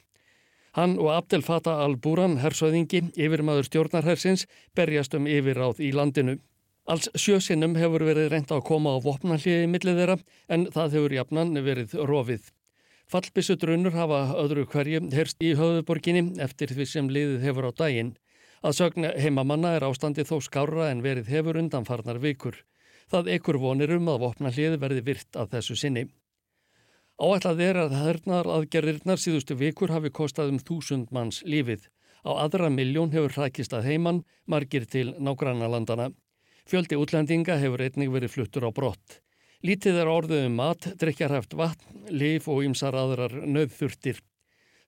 Hann 0.78 0.98
og 1.02 1.08
Abdel 1.10 1.42
Fattah 1.42 1.80
al-Buran, 1.82 2.36
hersöðingi, 2.38 3.08
yfirmaður 3.18 3.66
stjórnarhersins, 3.66 4.46
berjast 4.78 5.16
um 5.18 5.26
yfirráð 5.26 5.82
í 5.82 5.90
landinu. 5.96 6.36
Alls 6.86 7.10
sjösinnum 7.18 7.74
hefur 7.78 8.04
verið 8.06 8.30
reynd 8.30 8.54
að 8.54 8.64
koma 8.70 8.94
á 8.94 9.02
vopnalliði 9.02 9.66
millið 9.70 9.98
þeirra 10.00 10.16
en 10.54 10.70
það 10.70 10.96
hefur 10.96 11.18
jafnan 11.18 11.58
verið 11.66 11.98
rofið. 12.06 12.50
Fallbissu 13.10 13.56
drunur 13.58 13.90
hafa 13.90 14.18
öðru 14.38 14.68
hverju 14.70 15.00
herst 15.10 15.40
í 15.42 15.48
höfuborginni 15.58 16.38
eftir 16.44 16.70
því 16.70 16.84
sem 16.86 17.08
liðið 17.10 17.46
hefur 17.48 17.66
á 17.66 17.72
daginn. 17.80 18.12
Að 18.62 18.76
sögna 18.76 19.10
heimamanna 19.18 19.72
er 19.74 19.86
ástandi 19.88 20.22
þó 20.28 20.36
skára 20.46 20.90
en 20.92 21.00
verið 21.02 21.30
hefur 21.32 21.58
undanfarnar 21.58 22.20
vikur. 22.22 22.60
Það 23.10 23.32
ekkur 23.34 23.58
vonir 23.58 23.90
um 23.96 24.06
að 24.12 24.20
vopnalliði 24.22 24.78
verði 24.84 25.02
virt 25.08 25.38
að 25.42 25.56
þessu 25.56 25.76
sinni. 25.80 26.04
Áætlað 27.18 27.62
er 27.64 27.80
að 27.82 27.96
hernar 27.98 28.50
aðgerðirnar 28.54 29.18
síðustu 29.18 29.56
vikur 29.58 29.90
hafi 29.90 30.12
kostað 30.14 30.52
um 30.52 30.60
þúsund 30.62 31.10
manns 31.10 31.40
lífið. 31.42 31.88
Á 32.22 32.30
aðra 32.44 32.70
miljón 32.70 33.10
hefur 33.10 33.34
hrækist 33.34 33.74
að 33.74 33.90
heiman, 33.90 34.22
margir 34.46 34.86
til 34.86 35.16
nágrannalandana. 35.18 36.12
Fjöldi 36.70 36.94
útlendinga 36.94 37.58
hefur 37.58 37.82
einnig 37.82 38.14
verið 38.14 38.36
fluttur 38.36 38.68
á 38.68 38.70
brott. 38.70 39.18
Lítið 39.60 39.98
er 40.00 40.08
orðið 40.08 40.46
um 40.46 40.54
mat, 40.56 40.86
drikjarhæft 40.96 41.52
vatn, 41.52 42.04
lif 42.08 42.46
og 42.48 42.62
ymsar 42.64 42.96
aðrar 42.96 43.34
nöðþurftir. 43.44 44.22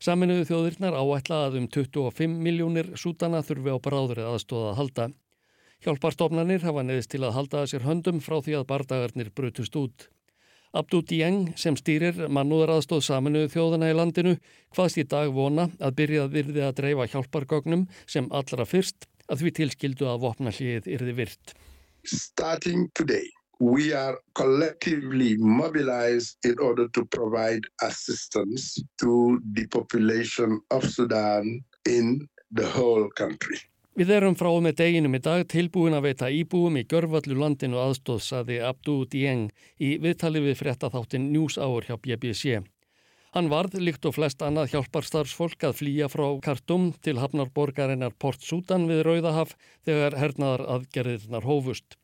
Saminuðu 0.00 0.46
þjóðirnar 0.48 0.96
áætla 0.96 1.42
að 1.46 1.58
um 1.60 1.66
25 1.68 2.38
miljónir 2.40 2.88
sútana 2.96 3.42
þurfi 3.44 3.68
á 3.68 3.78
bráðrið 3.84 4.30
aðstóða 4.30 4.70
að 4.70 4.78
halda. 4.80 5.06
Hjálparstofnanir 5.84 6.64
hafa 6.64 6.86
neðist 6.88 7.12
til 7.12 7.20
að 7.20 7.36
halda 7.36 7.60
að 7.60 7.68
sér 7.74 7.84
höndum 7.84 8.22
frá 8.24 8.38
því 8.40 8.56
að 8.58 8.66
bardagarnir 8.72 9.30
brutust 9.36 9.76
út. 9.76 10.08
Abdu 10.72 11.02
Dieng 11.04 11.52
sem 11.60 11.76
stýrir 11.76 12.30
mannúðaraðstóð 12.32 13.04
saminuðu 13.04 13.52
þjóðana 13.52 13.92
í 13.92 13.96
landinu 13.98 14.34
hvaðst 14.72 15.02
í 15.02 15.04
dag 15.04 15.34
vona 15.36 15.68
að 15.84 15.98
byrja 16.00 16.24
að 16.24 16.38
virði 16.38 16.64
að 16.64 16.76
dreifa 16.80 17.08
hjálpargögnum 17.12 17.84
sem 18.08 18.30
allra 18.32 18.64
fyrst 18.64 19.04
að 19.28 19.44
því 19.44 19.54
tilskildu 19.58 20.08
að 20.08 20.24
vopna 20.24 20.54
hlið 20.56 20.88
yrði 20.96 21.16
virt. 21.20 21.54
Starting 22.08 22.88
today, 22.96 23.28
we 23.62 23.92
are 23.94 24.18
collectively 24.34 25.36
mobilized 25.36 26.36
in 26.44 26.58
order 26.58 26.88
to 26.88 27.04
provide 27.04 27.62
assistance 27.82 28.82
to 28.98 29.40
the 29.52 29.66
population 29.68 30.60
of 30.72 30.82
Sudan 30.84 31.62
in 31.86 32.28
the 32.50 32.66
whole 32.66 33.08
country. 33.14 33.58
Við 33.94 34.10
erum 34.16 34.34
frá 34.34 34.48
með 34.64 34.80
deginum 34.80 35.14
í 35.14 35.20
dag 35.22 35.44
tilbúin 35.52 35.94
að 35.94 36.08
veita 36.08 36.32
íbúum 36.32 36.80
í 36.80 36.86
görvallu 36.90 37.36
landinu 37.38 37.78
aðstóð, 37.78 38.22
saði 38.24 38.58
Abdu 38.66 39.04
Dieng 39.12 39.52
í 39.78 39.94
viðtali 40.02 40.42
við 40.42 40.58
frettatháttin 40.64 41.30
News 41.30 41.60
Hour 41.60 41.86
hjá 41.86 42.00
BBC. 42.00 42.64
Hann 43.36 43.52
varð, 43.52 43.78
líkt 43.78 44.08
og 44.08 44.16
flest 44.18 44.42
annað 44.42 44.72
hjálparstarfsfólk, 44.74 45.60
að 45.68 45.78
flýja 45.84 46.10
frá 46.10 46.26
Kartum 46.42 46.90
til 47.04 47.20
hafnarborgarinnar 47.22 48.18
Port 48.18 48.42
Sudan 48.42 48.90
við 48.90 49.06
Rauðahaf 49.06 49.54
þegar 49.86 50.18
hernaðar 50.18 50.66
aðgerðirnar 50.80 51.46
hófust. 51.46 52.00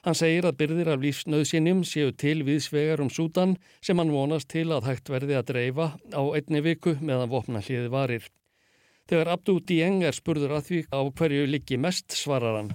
Hann 0.00 0.16
segir 0.16 0.46
að 0.48 0.56
byrðir 0.62 0.88
af 0.94 1.02
lífsnauðsynjum 1.02 1.80
séu 1.84 2.12
til 2.16 2.38
viðsvegar 2.46 3.02
um 3.04 3.10
Sudan 3.12 3.58
sem 3.84 3.98
hann 4.00 4.12
vonast 4.14 4.48
til 4.48 4.70
að 4.72 4.86
hægt 4.88 5.10
verði 5.12 5.36
að 5.36 5.50
dreifa 5.50 5.88
á 6.16 6.22
einni 6.38 6.62
viku 6.64 6.94
meðan 7.00 7.28
vopna 7.28 7.60
hliði 7.60 7.90
varir. 7.92 8.28
Þegar 9.10 9.32
Abdu 9.34 9.58
Dieng 9.60 10.00
er 10.06 10.16
spurður 10.16 10.54
að 10.56 10.68
því 10.68 10.78
á 10.88 11.00
hverju 11.18 11.50
liggi 11.52 11.76
mest 11.76 12.16
svarar 12.16 12.56
hann. 12.56 12.70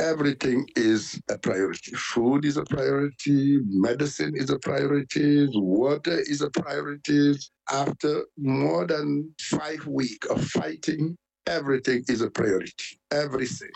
Everything 0.00 0.64
is 0.76 1.20
a 1.28 1.36
priority. 1.36 1.92
Food 1.96 2.44
is 2.44 2.56
a 2.56 2.64
priority, 2.64 3.58
medicine 3.66 4.32
is 4.36 4.48
a 4.48 4.58
priority, 4.58 5.48
water 5.52 6.16
is 6.30 6.40
a 6.40 6.48
priority. 6.50 7.34
After 7.68 8.24
more 8.38 8.86
than 8.86 9.34
five 9.50 9.84
weeks 9.86 10.28
of 10.28 10.40
fighting, 10.46 11.16
everything 11.46 12.04
is 12.08 12.22
a 12.22 12.30
priority. 12.30 12.96
Everything. 13.10 13.74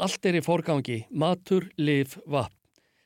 Allt 0.00 0.24
er 0.24 0.38
í 0.38 0.40
forgangi, 0.40 1.02
matur, 1.12 1.66
liv, 1.76 2.14
vatn. 2.24 2.56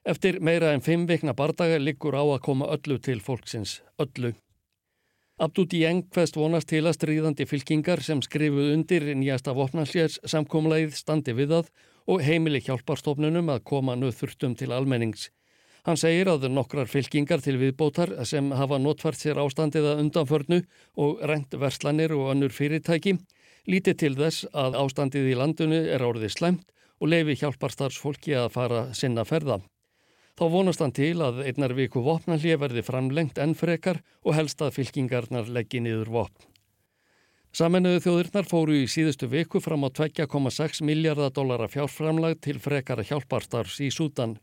Eftir 0.07 0.37
meira 0.45 0.69
en 0.71 0.83
fimm 0.85 1.09
vikna 1.09 1.33
bardaga 1.35 1.81
liggur 1.81 2.15
á 2.15 2.23
að 2.23 2.43
koma 2.45 2.69
öllu 2.71 3.01
til 3.03 3.23
fólksins, 3.25 3.81
öllu. 3.99 4.31
Abdu 5.43 5.65
Dieng 5.67 6.05
hverst 6.15 6.37
vonast 6.39 6.69
til 6.71 6.85
að 6.87 6.95
stríðandi 6.95 7.49
fylkingar 7.51 7.99
sem 8.05 8.21
skrifuð 8.23 8.69
undir 8.77 9.09
nýjasta 9.11 9.57
vopnanslérs 9.57 10.21
samkómulegið 10.31 10.95
standi 10.95 11.35
við 11.35 11.57
það 11.57 11.73
og 12.15 12.23
heimili 12.23 12.61
hjálparstofnunum 12.63 13.51
að 13.51 13.65
koma 13.73 13.97
nöðþurftum 13.99 14.55
til 14.61 14.71
almennings. 14.77 15.33
Hann 15.89 15.99
segir 15.99 16.31
að 16.31 16.47
nokkrar 16.53 16.87
fylkingar 16.87 17.43
til 17.43 17.57
viðbótar 17.59 18.13
sem 18.29 18.53
hafa 18.55 18.79
notfært 18.79 19.19
sér 19.19 19.41
ástandið 19.43 19.89
að 19.91 20.05
undanförnu 20.05 20.61
og 20.95 21.27
rent 21.27 21.59
verslanir 21.59 22.15
og 22.15 22.31
önnur 22.37 22.55
fyrirtæki 22.55 23.17
líti 23.67 23.97
til 23.99 24.15
þess 24.15 24.47
að 24.53 24.79
ástandið 24.85 25.33
í 25.33 25.37
landinu 25.43 25.83
er 25.91 26.07
orðið 26.07 26.37
slemt 26.37 26.71
og 27.01 27.11
leifi 27.11 27.39
hjálparstarfsfólki 27.43 28.35
að 28.39 28.51
fara 28.55 28.83
sinna 28.95 29.25
ferða. 29.29 29.61
Þá 30.35 30.45
vonast 30.51 30.83
hann 30.83 30.95
til 30.95 31.21
að 31.23 31.45
einnar 31.47 31.75
viku 31.79 32.03
vopnallið 32.03 32.59
verði 32.59 32.83
framlengt 32.83 33.39
enn 33.39 33.55
frekar 33.55 34.01
og 34.27 34.35
helst 34.35 34.63
að 34.63 34.75
fylkingarnar 34.81 35.47
leggji 35.47 35.85
niður 35.85 36.11
vopn. 36.17 36.49
Samennuðu 37.55 38.01
þjóðirnar 38.03 38.49
fóru 38.51 38.75
í 38.81 38.87
síðustu 38.91 39.29
viku 39.31 39.61
fram 39.63 39.87
á 39.87 39.91
2,6 39.95 40.81
miljardar 40.83 41.31
dólara 41.31 41.69
fjárframlag 41.71 42.41
til 42.43 42.59
frekara 42.59 43.05
hjálparstarfs 43.07 43.79
í 43.79 43.93
Sútan. 43.95 44.41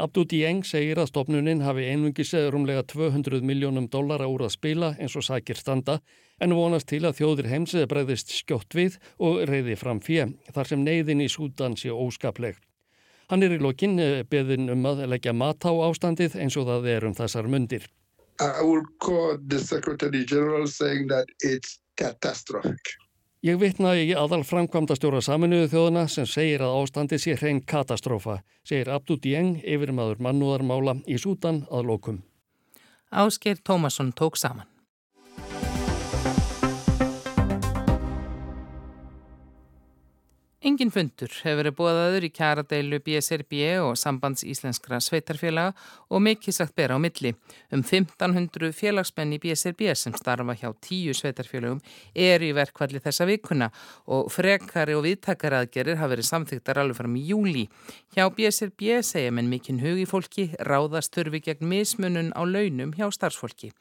Abdu 0.00 0.22
Dieng 0.24 0.62
segir 0.64 0.96
að 0.96 1.10
stopnunin 1.10 1.60
hafi 1.60 1.84
einungis 1.92 2.30
rúmlega 2.52 2.86
200 2.88 3.42
miljónum 3.44 3.84
dólara 3.92 4.28
úr 4.32 4.46
að 4.46 4.54
spila 4.54 4.94
eins 4.96 5.16
og 5.18 5.26
sækir 5.26 5.58
standa 5.60 5.98
en 6.40 6.54
vonast 6.56 6.88
til 6.88 7.02
að 7.04 7.18
þjóðir 7.18 7.50
heimsið 7.50 7.84
bregðist 7.90 8.32
skjótt 8.32 8.72
við 8.78 8.96
og 9.20 9.42
reyði 9.50 9.76
fram 9.76 10.00
fjö 10.00 10.30
þar 10.56 10.70
sem 10.70 10.86
neyðin 10.86 11.20
í 11.20 11.28
Sútan 11.28 11.76
sé 11.76 11.92
óskapleg. 11.92 12.56
Hann 13.28 13.44
er 13.44 13.52
í 13.54 13.60
lokin 13.60 14.00
eh, 14.00 14.24
beðin 14.24 14.72
um 14.72 14.88
að 14.88 15.04
leggja 15.12 15.36
mat 15.36 15.68
á 15.68 15.72
ástandið 15.84 16.38
eins 16.40 16.56
og 16.56 16.70
það 16.70 16.88
er 16.94 17.06
um 17.10 17.14
þessar 17.20 17.50
mundir. 17.52 17.84
Ég 23.40 23.56
vitna 23.56 23.94
í 23.96 24.10
aðal 24.12 24.42
framkvæmda 24.44 24.92
stjóra 24.98 25.22
saminuðu 25.24 25.70
þjóðuna 25.72 26.02
sem 26.12 26.26
segir 26.28 26.60
að 26.60 26.74
ástandið 26.82 27.22
sé 27.22 27.36
hrein 27.40 27.62
katastrófa, 27.64 28.34
segir 28.68 28.90
Abdu 28.92 29.16
Dieng 29.16 29.62
yfir 29.64 29.94
maður 29.96 30.20
mannúðarmála 30.26 30.98
í 31.08 31.16
Sútan 31.16 31.62
að 31.72 31.88
lokum. 31.88 32.18
Ásker 33.08 33.56
Tómasson 33.64 34.12
tók 34.12 34.36
saman. 34.36 34.68
Engin 40.60 40.90
fundur 40.92 41.32
hefur 41.40 41.56
verið 41.56 41.72
bóðaður 41.78 42.24
í 42.26 42.28
kjaradeilu 42.36 42.98
BSRB 43.00 43.54
og 43.80 43.94
sambands 43.96 44.42
íslenskra 44.44 44.98
sveitarfélaga 45.00 45.72
og 46.12 46.20
mikið 46.20 46.52
sagt 46.52 46.74
bera 46.76 46.98
á 46.98 47.00
milli. 47.00 47.32
Um 47.72 47.80
1500 47.80 48.68
félagsmenn 48.76 49.32
í 49.32 49.38
BSRB 49.40 49.86
sem 49.96 50.12
starfa 50.20 50.58
hjá 50.60 50.68
tíu 50.84 51.16
sveitarfélagum 51.16 51.80
er 52.12 52.44
í 52.44 52.52
verkvalli 52.52 53.00
þessa 53.00 53.24
vikuna 53.30 53.70
og 54.04 54.28
frekari 54.34 54.98
og 54.98 55.06
viðtakaraðgerir 55.08 55.96
hafa 55.96 56.12
verið 56.12 56.28
samþygtar 56.28 56.84
alveg 56.84 57.00
fram 57.00 57.16
í 57.16 57.24
júli. 57.32 57.64
Hjá 58.12 58.28
BSRB 58.28 59.00
segja 59.00 59.32
menn 59.32 59.48
mikinn 59.48 59.80
hug 59.80 60.04
í 60.04 60.08
fólki 60.12 60.50
ráðast 60.60 61.16
þurfi 61.16 61.40
gegn 61.48 61.72
mismunun 61.72 62.34
á 62.36 62.44
launum 62.44 62.92
hjá 63.00 63.08
starfsfólki. 63.08 63.72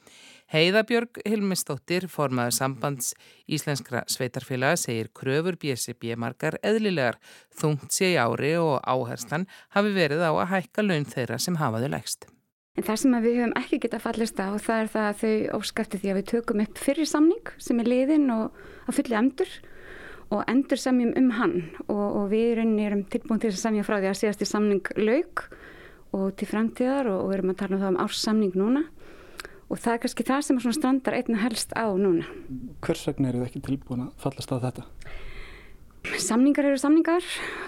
Heiðabjörg 0.49 1.19
Hilmistóttir, 1.29 2.07
formaður 2.09 2.55
sambands 2.55 3.11
Íslenskra 3.45 3.99
sveitarfélaga, 4.09 4.79
segir 4.81 5.11
kröfur 5.13 5.59
BSB 5.61 6.15
margar 6.17 6.57
eðlilegar. 6.65 7.19
Þungt 7.53 7.93
sé 7.93 8.15
í 8.15 8.17
ári 8.17 8.55
og 8.57 8.79
áherslan 8.81 9.45
hafi 9.75 9.93
verið 9.93 10.23
á 10.25 10.33
að 10.33 10.49
hækka 10.55 10.87
laun 10.87 11.05
þeirra 11.05 11.37
sem 11.37 11.59
hafaðu 11.61 11.91
lægst. 11.93 12.25
En 12.73 12.87
það 12.87 13.01
sem 13.03 13.15
við 13.21 13.37
höfum 13.37 13.55
ekki 13.61 13.81
geta 13.83 14.01
fallist 14.01 14.41
á 14.41 14.49
það 14.57 14.81
er 14.81 14.91
það 14.95 15.05
að 15.11 15.21
þau 15.21 15.59
óskæfti 15.59 16.01
því 16.01 16.09
að 16.09 16.17
við 16.17 16.27
tökum 16.33 16.65
upp 16.65 16.81
fyrir 16.81 17.09
samning 17.13 17.55
sem 17.61 17.83
er 17.83 17.93
liðin 17.93 18.29
og 18.33 18.61
að 18.87 18.97
fulli 18.97 19.21
endur 19.21 19.55
og 20.33 20.43
endur 20.49 20.81
samjum 20.81 21.13
um 21.19 21.31
hann. 21.37 21.57
Og, 21.85 22.05
og 22.23 22.29
við 22.33 22.63
erum 22.65 23.05
tilbúin 23.05 23.43
til 23.43 23.53
að 23.53 23.61
samja 23.61 23.85
frá 23.85 23.99
því 23.99 24.09
að 24.15 24.21
síðast 24.23 24.41
í 24.41 24.49
samning 24.49 24.93
laug 24.97 25.45
og 26.17 26.33
til 26.41 26.49
fremtíðar 26.49 27.11
og, 27.13 27.27
og 27.27 27.35
erum 27.37 27.53
að 27.53 27.61
tala 27.61 27.77
um 27.77 27.83
það 27.83 27.93
um 27.93 28.01
árssamning 28.07 28.57
núna 28.57 28.87
og 29.69 29.77
það 29.79 29.95
er 29.95 30.03
kannski 30.03 30.25
það 30.27 30.45
sem 30.47 30.61
strandar 30.75 31.17
einna 31.17 31.41
helst 31.43 31.73
á 31.77 31.85
núna. 31.93 32.27
Hvers 32.85 33.05
vegna 33.09 33.31
eru 33.31 33.43
þið 33.43 33.49
ekki 33.49 33.65
tilbúin 33.67 34.05
að 34.07 34.13
fallast 34.23 34.53
á 34.53 34.57
þetta? 34.65 34.85
Samningar 36.19 36.69
eru 36.69 36.79
samningar, 36.79 37.25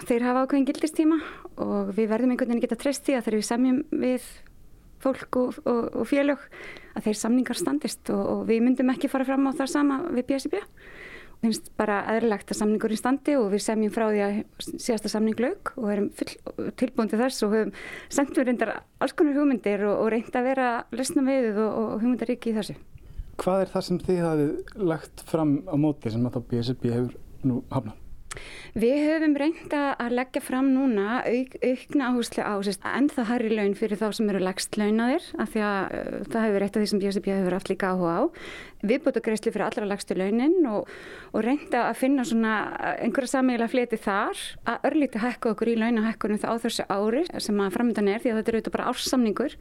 þeir 0.08 0.24
hafa 0.26 0.46
ákveðin 0.46 0.68
gildistíma 0.70 1.18
og 1.62 1.92
við 1.94 2.08
verðum 2.10 2.32
einhvern 2.32 2.48
veginn 2.48 2.62
að 2.62 2.66
geta 2.66 2.80
treyst 2.80 3.04
því 3.06 3.18
að 3.18 3.26
þegar 3.26 3.38
við 3.38 3.48
samjum 3.48 3.82
við 4.02 4.30
fólk 5.02 5.38
og, 5.38 5.58
og, 5.66 5.82
og 6.00 6.08
félög 6.08 6.42
að 6.96 7.06
þeir 7.06 7.18
samningar 7.18 7.58
standist 7.58 8.10
og, 8.14 8.22
og 8.22 8.42
við 8.48 8.62
myndum 8.64 8.92
ekki 8.94 9.10
fara 9.12 9.26
fram 9.28 9.50
á 9.50 9.52
það 9.58 9.72
sama 9.74 9.98
við 10.14 10.28
BSB 10.30 10.62
finnst 11.42 11.70
bara 11.78 12.00
aðrilegt 12.12 12.52
að 12.52 12.60
samningur 12.60 12.94
í 12.94 12.98
standi 12.98 13.34
og 13.38 13.48
við 13.52 13.64
semjum 13.64 13.94
frá 13.94 14.04
því 14.08 14.22
að 14.26 14.36
síðasta 14.62 15.10
samning 15.10 15.40
laug 15.42 15.72
og 15.74 15.88
erum 15.90 16.08
tilbúin 16.78 17.10
til 17.10 17.20
þess 17.20 17.46
og 17.46 17.56
höfum 17.56 17.72
sendt 18.12 18.38
við 18.38 18.48
reyndar 18.48 18.74
alls 19.02 19.16
konar 19.18 19.38
hugmyndir 19.38 19.82
og, 19.88 20.04
og 20.04 20.12
reynd 20.14 20.38
að 20.38 20.48
vera 20.52 20.68
lesna 20.94 21.26
við 21.26 21.56
og, 21.56 21.72
og 21.72 21.96
hugmyndaríki 21.98 22.52
í 22.52 22.56
þessu. 22.60 22.78
Hvað 23.42 23.64
er 23.64 23.72
það 23.72 23.88
sem 23.88 24.04
þið 24.06 24.22
hafið 24.26 24.78
lagt 24.92 25.26
fram 25.26 25.56
á 25.66 25.74
móti 25.80 26.12
sem 26.14 26.28
að 26.28 26.38
þá 26.38 26.46
BSB 26.52 26.94
hefur 26.94 27.18
nú 27.48 27.62
hafnað? 27.72 28.01
Við 28.72 28.98
höfum 29.04 29.34
reynda 29.36 29.80
að 30.00 30.14
leggja 30.16 30.40
fram 30.40 30.70
núna 30.72 31.20
auk, 31.26 31.56
aukna 31.60 32.08
áherslu 32.08 32.40
á 32.40 32.56
ennþá 32.96 33.26
harri 33.28 33.50
laun 33.52 33.74
fyrir 33.76 34.00
þá 34.00 34.06
sem 34.16 34.30
eru 34.32 34.40
leggst 34.40 34.78
launaðir 34.80 35.26
af 35.42 35.52
því 35.52 35.64
að 35.68 35.96
uh, 35.98 36.14
það 36.32 36.46
hefur 36.46 36.66
eitt 36.66 36.76
af 36.78 36.80
því 36.80 36.90
sem 36.92 37.02
BSB 37.02 37.28
hefur 37.34 37.56
haft 37.58 37.72
líka 37.72 37.92
áhuga 37.92 38.14
á. 38.16 38.22
Við 38.82 39.04
bútum 39.04 39.26
greiðslu 39.26 39.52
fyrir 39.52 39.66
allra 39.66 39.88
leggstu 39.90 40.16
launin 40.16 40.56
og, 40.70 40.88
og 41.36 41.44
reynda 41.44 41.84
að 41.90 42.00
finna 42.00 42.24
svona 42.28 42.54
uh, 42.72 42.94
einhverja 43.04 43.34
samíla 43.36 43.68
fleti 43.72 44.00
þar 44.00 44.44
að 44.64 44.88
örlíti 44.90 45.22
hækka 45.22 45.52
okkur 45.52 45.74
í 45.74 45.78
launahækkunum 45.82 46.40
þá 46.40 46.48
á 46.48 46.62
þessu 46.64 46.88
ári 46.88 47.26
sem 47.36 47.60
að 47.60 47.76
framöndan 47.76 48.14
er 48.14 48.24
því 48.24 48.32
að 48.32 48.40
þetta 48.40 48.52
eru 48.54 48.62
auðvitað 48.62 48.78
bara 48.78 48.88
ársamningur 48.94 49.58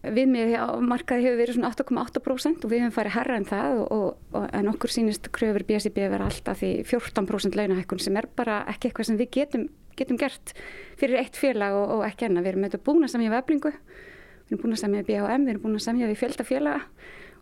Viðmið 0.00 0.54
markaði 0.88 1.26
hefur 1.26 1.40
verið 1.42 1.56
svona 1.58 1.70
8,8% 1.74 2.62
og 2.64 2.70
við 2.72 2.80
hefum 2.80 2.94
farið 2.94 3.14
herra 3.18 3.34
en 3.36 3.46
það 3.48 3.80
og, 3.84 4.06
og, 4.32 4.46
en 4.56 4.70
okkur 4.72 4.92
sínist 4.94 5.28
kröfur 5.36 5.64
BSIB 5.68 5.98
að 6.00 6.14
vera 6.14 6.28
alltaf 6.30 6.62
því 6.62 6.70
14% 6.88 7.58
launahækkun 7.58 8.00
sem 8.00 8.16
er 8.16 8.28
bara 8.38 8.62
ekki 8.72 8.88
eitthvað 8.88 9.10
sem 9.10 9.18
við 9.20 9.30
getum, 9.36 9.66
getum 10.00 10.20
gert 10.20 10.54
fyrir 11.00 11.20
eitt 11.20 11.36
félag 11.36 11.76
og, 11.76 11.98
og 11.98 12.04
ekki 12.08 12.30
enna. 12.30 12.40
Við 12.40 12.54
erum 12.54 12.64
auðvitað 12.64 12.86
búin 12.88 13.04
að 13.04 13.12
samja 13.12 13.34
við 13.34 13.40
eflingu, 13.42 13.74
við 13.76 14.54
erum 14.54 14.62
búin 14.64 14.76
að 14.78 14.82
samja 14.86 15.02
við 15.02 15.10
BHM, 15.10 15.44
við 15.44 15.54
erum 15.54 15.64
búin 15.66 15.76
að 15.76 15.86
samja 15.90 16.08
við 16.08 16.20
fjöldafélaga 16.22 16.80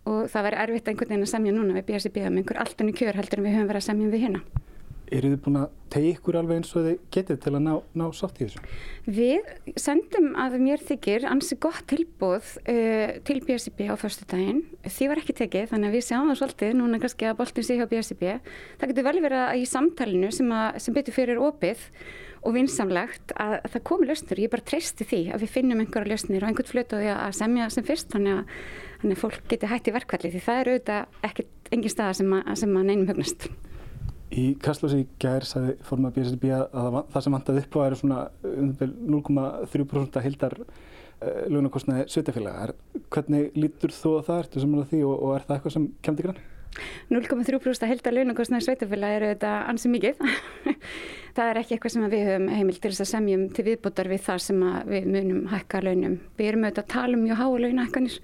og 0.09 0.27
það 0.33 0.49
væri 0.49 0.61
erfitt 0.65 0.91
einhvern 0.91 1.13
veginn 1.13 1.27
að 1.29 1.33
samja 1.37 1.55
núna 1.55 1.79
við 1.79 1.87
BSIB 1.93 2.19
um 2.25 2.41
einhver 2.41 2.59
alltunni 2.63 2.95
kjör 2.97 3.19
heldur 3.19 3.43
en 3.43 3.47
við 3.47 3.57
höfum 3.59 3.71
verið 3.71 3.83
að 3.83 3.89
samja 3.93 4.11
við 4.13 4.27
hérna. 4.27 4.43
Eru 5.09 5.31
þið 5.33 5.41
búin 5.45 5.59
að 5.63 5.69
tegja 5.89 6.15
ykkur 6.19 6.37
alveg 6.37 6.61
eins 6.61 6.75
og 6.77 6.85
þið 6.85 6.97
getið 7.15 7.39
til 7.45 7.53
að 7.55 7.63
ná, 7.65 7.71
ná 7.97 8.05
sátt 8.17 8.39
í 8.39 8.47
þessu? 8.47 8.63
Við 9.19 9.51
sendum 9.81 10.29
að 10.37 10.57
mér 10.61 10.85
þykir 10.85 11.27
ansi 11.31 11.57
gott 11.63 11.87
tilbúð 11.89 12.51
uh, 12.61 13.15
til 13.25 13.39
BSIB 13.47 13.83
á 13.89 13.97
förstu 14.01 14.29
daginn. 14.29 14.63
Því 14.85 15.11
var 15.11 15.23
ekki 15.23 15.37
tekið 15.41 15.73
þannig 15.73 15.91
að 15.91 15.97
við 15.97 16.07
sjáum 16.11 16.31
það 16.33 16.41
svolítið 16.43 16.75
núna 16.77 17.01
kannski 17.03 17.29
að 17.31 17.39
boltin 17.41 17.69
sé 17.69 17.79
hjá 17.79 17.87
BSIB. 17.89 18.25
Það 18.81 18.93
getur 18.93 19.09
vel 19.09 19.19
verið 19.25 19.45
að 19.47 19.61
í 19.63 19.69
samtalenu 19.73 20.33
sem, 20.35 20.57
að, 20.61 20.81
sem 20.85 20.99
betur 20.99 21.17
fyrir 21.17 21.41
opið 21.49 21.87
og 22.47 22.55
vinsamlegt 22.55 23.33
að, 23.35 23.55
að 23.65 23.73
það 23.75 23.87
komi 23.91 24.09
lausnur. 24.09 24.43
Ég 24.43 24.53
bara 24.53 24.67
treysti 24.69 25.07
því 25.09 25.23
að 25.35 25.45
við 25.45 25.55
finnum 25.57 25.83
einhverja 25.83 26.13
lausnir 26.13 26.45
og 26.45 26.53
einhvern 26.53 26.71
flut 26.71 26.95
á 26.95 26.97
því 27.01 27.15
að 27.15 27.39
semja 27.41 27.71
sem 27.75 27.87
fyrst 27.89 28.13
þannig 28.15 28.37
að, 28.37 28.61
þannig 29.01 29.17
að 29.19 29.25
fólk 29.25 29.41
geti 29.51 29.73
hægt 29.73 29.89
í 29.91 29.97
verkvalli 29.97 30.35
því 30.35 30.45
það 30.47 30.61
er 30.61 30.71
auðvitað 30.73 31.25
ekkert 31.31 31.73
engin 31.75 31.95
staða 31.95 32.19
sem 32.21 32.37
að, 32.39 32.53
sem 32.63 32.77
að 32.79 32.87
neinum 32.91 33.11
hugnast. 33.11 33.49
Í 34.29 34.45
Kastlósi 34.61 35.07
gær 35.23 35.47
sagði 35.49 35.79
formað 35.89 36.19
BSSB 36.19 36.51
að 36.53 36.99
það 37.15 37.23
sem 37.25 37.35
vantaði 37.37 37.63
upp 37.65 37.79
á 37.79 37.81
er 37.87 37.97
svona 37.97 38.19
0,3% 38.45 40.21
hildar 40.27 40.57
uh, 40.61 41.43
launakostnaði 41.49 42.05
sveitafélaga. 42.13 42.75
Hvernig 43.09 43.57
lítur 43.57 43.95
þú 43.97 44.19
að 44.19 44.29
það 44.29 44.43
ertu 44.45 44.65
samanlega 44.65 44.91
því 44.93 45.01
og, 45.09 45.15
og 45.17 45.35
er 45.37 45.47
það 45.49 45.57
eitthvað 45.57 45.77
sem 45.79 45.89
kemdi 46.05 46.27
grann? 46.27 46.43
0,3% 47.09 47.89
hildar 47.89 48.17
launakostnaði 48.19 48.67
sveitafélaga 48.67 49.21
eru 49.23 49.33
þetta 49.33 49.55
ansið 49.73 49.95
mikið. 49.95 50.21
það 51.39 51.55
er 51.55 51.63
ekki 51.63 51.79
eitthvað 51.79 51.95
sem 51.97 52.07
við 52.13 52.29
höfum 52.29 52.53
heimil 52.53 52.77
til 52.77 52.93
þess 52.93 53.07
að 53.07 53.11
semjum 53.15 53.49
til 53.57 53.65
viðbútar 53.71 54.13
við 54.13 54.23
það 54.29 54.45
sem 54.45 54.69
við 54.93 55.09
munum 55.15 55.41
hækka 55.55 55.83
launum. 55.89 56.21
Við 56.37 56.53
erum 56.53 56.69
auðvitað 56.69 56.85
að 56.85 56.95
tala 56.99 57.17
um 57.17 57.25
mjög 57.25 57.41
háa 57.41 57.65
launahækkanir 57.65 58.21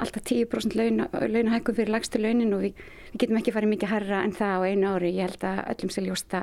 alltaf 0.00 0.24
10% 0.24 0.76
launahækkum 1.30 1.76
fyrir 1.76 1.92
lagstu 1.92 2.20
launin 2.20 2.54
og 2.56 2.64
við, 2.64 2.80
við 3.12 3.20
getum 3.22 3.38
ekki 3.40 3.54
farið 3.54 3.72
mikið 3.74 3.92
herra 3.92 4.22
en 4.24 4.32
það 4.36 4.54
á 4.56 4.60
einu 4.68 4.88
ári. 4.94 5.12
Ég 5.16 5.28
held 5.28 5.46
að 5.46 5.60
öllum 5.74 5.92
sé 5.94 6.04
ljósta 6.04 6.40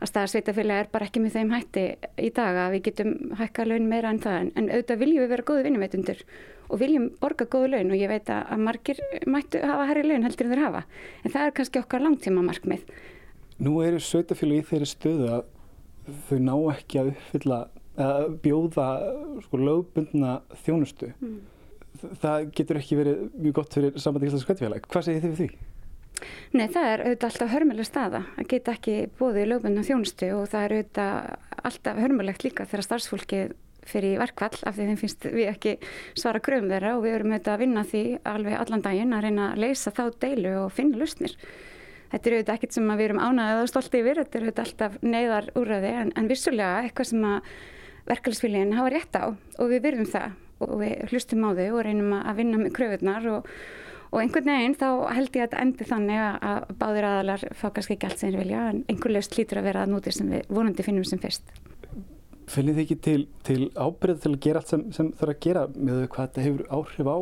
að 0.00 0.10
staðarsveitafélag 0.10 0.82
er 0.82 0.90
bara 0.92 1.08
ekki 1.08 1.22
með 1.22 1.38
þeim 1.38 1.54
hætti 1.54 1.86
í 2.26 2.30
dag 2.36 2.60
að 2.64 2.76
við 2.76 2.84
getum 2.90 3.14
hækka 3.38 3.66
laun 3.70 3.88
meira 3.90 4.12
en 4.12 4.20
það 4.24 4.38
en, 4.42 4.52
en 4.58 4.70
auðvitað 4.74 5.02
viljum 5.04 5.24
við 5.24 5.32
vera 5.34 5.48
góðu 5.50 5.66
vinnumveitundur 5.66 6.22
og 6.66 6.82
viljum 6.82 7.08
borga 7.22 7.48
góðu 7.50 7.72
laun 7.72 7.94
og 7.94 8.00
ég 8.00 8.12
veit 8.12 8.30
að 8.34 8.62
margir 8.66 9.02
mættu 9.30 9.62
hafa 9.62 9.88
herri 9.90 10.06
laun 10.06 10.26
heldur 10.26 10.48
en 10.48 10.54
þeir 10.54 10.64
hafa 10.66 10.84
en 11.22 11.36
það 11.36 11.42
er 11.46 11.56
kannski 11.60 11.82
okkar 11.82 12.04
langtíma 12.04 12.44
markmið. 12.46 12.86
Nú 13.62 13.78
eru 13.86 14.02
sveitafélag 14.02 14.64
í 14.64 14.68
þeirri 14.70 14.90
stöðu 14.90 15.32
að 15.38 15.44
þau 16.28 16.38
ná 16.42 16.54
ekki 16.74 17.00
að 17.00 17.12
uppfylla 17.14 17.60
að 17.96 18.24
bjóða 18.44 18.86
sko, 19.46 19.60
lögbundna 19.62 20.40
þjónustu. 20.66 21.14
Mm 21.16 21.36
það 22.22 22.50
getur 22.56 22.80
ekki 22.80 23.00
verið 23.00 23.24
mjög 23.34 23.56
gott 23.60 23.76
fyrir 23.76 23.98
sambandi 24.00 24.30
íslensk 24.30 24.46
skvættfélag. 24.46 24.86
Hvað 24.92 25.08
segir 25.08 25.24
þið 25.24 25.34
við 25.34 25.42
því? 25.42 25.48
Nei, 26.56 26.66
það 26.72 26.88
er 26.88 27.02
auðvitað 27.04 27.28
alltaf 27.28 27.52
hörmuleg 27.52 27.86
staða 27.86 28.22
að 28.40 28.48
geta 28.52 28.74
ekki 28.76 28.96
bóðið 29.18 29.42
í 29.42 29.48
lögbundna 29.50 29.84
þjónustu 29.84 30.32
og 30.32 30.48
það 30.52 30.66
er 30.66 30.74
auðvitað 30.76 31.66
alltaf 31.70 32.00
hörmulegt 32.00 32.46
líka 32.46 32.66
þegar 32.68 32.86
starfsfólki 32.86 33.40
fyrir 33.86 34.18
verkvall 34.18 34.56
af 34.66 34.76
því 34.76 34.88
þeim 34.88 35.00
finnst 35.02 35.26
við 35.28 35.50
ekki 35.50 35.76
svara 36.18 36.42
gröfum 36.42 36.72
þeirra 36.72 36.96
og 36.96 37.04
við 37.04 37.18
erum 37.18 37.34
auðvitað 37.34 37.54
að 37.54 37.62
vinna 37.62 37.84
því 37.86 38.02
alveg 38.32 38.58
allan 38.60 38.84
daginn 38.86 39.14
að 39.14 39.26
reyna 39.26 39.50
að 39.52 39.62
leysa 39.62 39.92
þá 39.94 40.02
deilu 40.24 40.54
og 40.64 40.72
finna 40.74 41.00
lustnir. 41.02 41.36
Þetta 42.10 42.30
er 42.30 42.36
auðvitað 42.36 42.56
ekkert 42.56 42.76
sem 42.76 42.90
við 42.90 43.04
erum 43.06 43.22
ánæðið 43.22 43.62
og 43.62 43.70
stoltið 43.70 44.00
yfir, 44.02 44.20
þetta 44.22 44.38
er 44.38 44.46
auðvitað 44.46 44.66
alltaf 44.66 44.98
neyðar 45.02 45.48
úrraði 45.58 45.92
en, 46.00 46.12
en 46.16 46.30
vissulega 46.30 46.82
eitthvað 46.86 47.10
sem 47.12 47.28
að 47.28 47.54
verkefælisfélagin 48.06 48.76
hafa 48.78 48.92
rétt 48.94 49.18
á 49.18 49.24
og 49.34 49.70
við 49.70 49.86
virðum 49.86 50.10
það 50.10 50.34
og 50.64 50.72
við 50.80 51.10
hlustum 51.10 51.44
á 51.46 51.50
þau 51.56 51.66
og 51.66 51.82
reynum 51.86 52.14
að 52.18 52.40
vinna 52.40 52.60
með 52.60 52.74
kröfunar 52.78 53.28
og, 53.32 53.52
og 54.10 54.18
einhvern 54.22 54.50
veginn 54.52 54.76
þá 54.80 54.88
held 55.12 55.30
ég 55.36 55.44
að 55.44 55.46
þetta 55.46 55.62
endi 55.64 55.88
þannig 55.90 56.24
að 56.24 56.74
báðir 56.80 57.08
aðalar 57.10 57.46
fá 57.52 57.68
kannski 57.68 57.96
ekki 57.96 58.10
allt 58.10 58.22
sem 58.22 58.32
þeir 58.32 58.42
vilja 58.42 58.66
en 58.72 58.82
einhver 58.90 59.16
löst 59.16 59.38
lítur 59.38 59.60
að 59.60 59.70
vera 59.70 59.86
að 59.86 59.94
núti 59.94 60.14
sem 60.16 60.32
við 60.32 60.52
vonandi 60.58 60.86
finnum 60.86 61.06
sem 61.08 61.22
fyrst. 61.22 61.54
Finnir 62.46 62.76
þið 62.76 62.84
ekki 62.84 62.98
til, 63.02 63.22
til 63.46 63.62
ábyrð 63.74 64.20
til 64.22 64.34
að 64.36 64.42
gera 64.44 64.62
allt 64.62 64.70
sem, 64.70 64.84
sem 64.94 65.10
þarf 65.18 65.34
að 65.34 65.42
gera 65.48 65.64
með 65.74 66.04
hvað 66.06 66.28
þetta 66.28 66.46
hefur 66.46 66.68
áhrif 66.78 67.10
á 67.10 67.18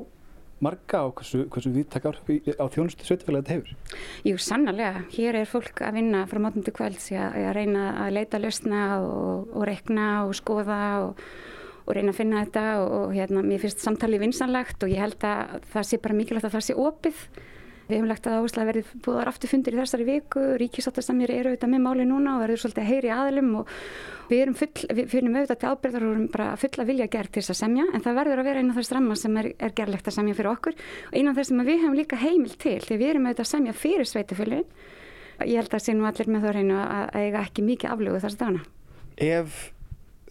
marga 0.64 1.00
og 1.08 1.14
hversu, 1.18 1.44
hversu 1.50 1.72
við 1.74 1.88
taka 1.92 2.12
á 2.12 2.64
þjónustu 2.72 3.06
sveitfélagi 3.06 3.44
þetta 3.44 3.56
hefur? 3.56 3.96
Jú, 4.28 4.36
sannarlega. 4.40 5.02
Hér 5.14 5.40
er 5.40 5.50
fólk 5.50 5.82
að 5.84 5.98
vinna 5.98 6.24
frá 6.30 6.40
mótum 6.42 6.64
til 6.64 6.74
kvælds 6.76 7.10
að, 7.12 7.38
að 7.42 7.56
reyna 7.58 7.88
að 8.04 8.14
leita 8.18 8.40
löstna 8.40 8.84
og, 9.00 9.50
og 9.52 9.66
rekna 9.68 10.08
og 10.28 10.34
skoða 10.38 10.80
og 11.08 11.24
og 11.84 11.96
reyna 11.96 12.14
að 12.14 12.20
finna 12.20 12.44
þetta 12.44 12.66
og, 12.82 12.94
og 12.98 13.16
hérna, 13.16 13.42
mér 13.44 13.60
finnst 13.64 13.82
samtalið 13.84 14.24
vinsanlegt 14.24 14.84
og 14.84 14.92
ég 14.92 15.02
held 15.04 15.26
að 15.28 15.58
það 15.72 15.90
sé 15.90 16.00
bara 16.04 16.16
mikilvægt 16.16 16.48
að 16.48 16.56
það 16.56 16.66
sé 16.68 16.78
opið. 16.80 17.26
Við 17.84 17.98
hefum 17.98 18.08
lagt 18.08 18.26
að 18.26 18.38
áherslu 18.38 18.62
að 18.62 18.68
verði 18.70 18.82
búðar 19.04 19.28
aftur 19.28 19.50
fundir 19.50 19.74
í 19.74 19.76
þessari 19.76 20.04
viku, 20.08 20.42
ríkisáttastamir 20.56 21.32
eru 21.34 21.50
auðvitað 21.52 21.72
með 21.74 21.82
máli 21.84 22.06
núna 22.08 22.38
og 22.38 22.40
verður 22.40 22.62
svolítið 22.62 22.80
að 22.80 22.88
heyri 22.88 23.10
aðlum 23.12 23.50
og 23.58 23.72
við 24.30 24.40
erum 24.40 24.56
full, 24.56 24.70
við 24.96 25.10
finnum 25.12 25.36
auðvitað 25.36 25.60
til 25.60 25.72
ábyrðar 25.74 26.06
og 26.06 26.14
erum 26.14 26.30
bara 26.32 26.46
full 26.62 26.70
að 26.80 26.88
vilja 26.88 27.10
gert 27.12 27.34
til 27.34 27.42
þess 27.42 27.52
að 27.52 27.58
semja 27.60 27.84
en 27.90 28.04
það 28.06 28.16
verður 28.22 28.40
að 28.40 28.48
vera 28.48 28.62
eina 28.62 28.72
af 28.72 28.80
þess 28.80 28.94
ramma 28.96 29.18
sem 29.20 29.36
er, 29.42 29.50
er 29.68 29.76
gerlegt 29.76 30.08
að 30.08 30.16
semja 30.16 30.38
fyrir 30.38 30.50
okkur 30.54 30.80
og 30.80 31.12
eina 31.18 31.34
af 31.34 31.40
þess 31.42 31.52
sem 31.52 31.60
við 31.68 31.82
hefum 31.82 31.98
líka 31.98 32.20
heimil 32.24 32.56
til 32.64 32.78
því 32.86 32.98
við 33.02 33.12
erum 33.12 33.28
auðvitað 33.28 33.44
að 33.44 33.52
semja 33.52 33.76
fyrir 33.76 34.08
sveitufölun. 34.08 34.64
Ég 35.44 35.60
held 35.60 35.76
að 35.76 35.92
nú 35.98 36.08
allir 36.08 36.32
með 36.32 36.48
þá 36.48 36.50
reynu 36.56 36.80
að 36.80 37.20
eiga 37.20 37.44
ekki 37.44 37.68
mikið 37.68 37.92
aflögu 37.92 38.24
þess 38.24 38.38
að 38.38 38.44
dana. 38.46 38.64
Ef 39.20 39.73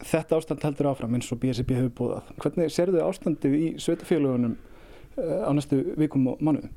þetta 0.02 0.38
ástand 0.38 0.64
heldur 0.66 0.90
áfram 0.90 1.18
eins 1.18 1.30
og 1.32 1.40
BSB 1.42 1.76
hefur 1.78 1.92
búið 1.98 2.32
hvernig 2.42 2.72
serðu 2.74 3.02
ástandið 3.04 3.58
í 3.58 3.68
sveitafélagunum 3.82 4.56
eh, 4.56 5.44
á 5.46 5.50
næstu 5.54 5.82
vikum 6.00 6.32
og 6.32 6.42
mannuðum? 6.42 6.72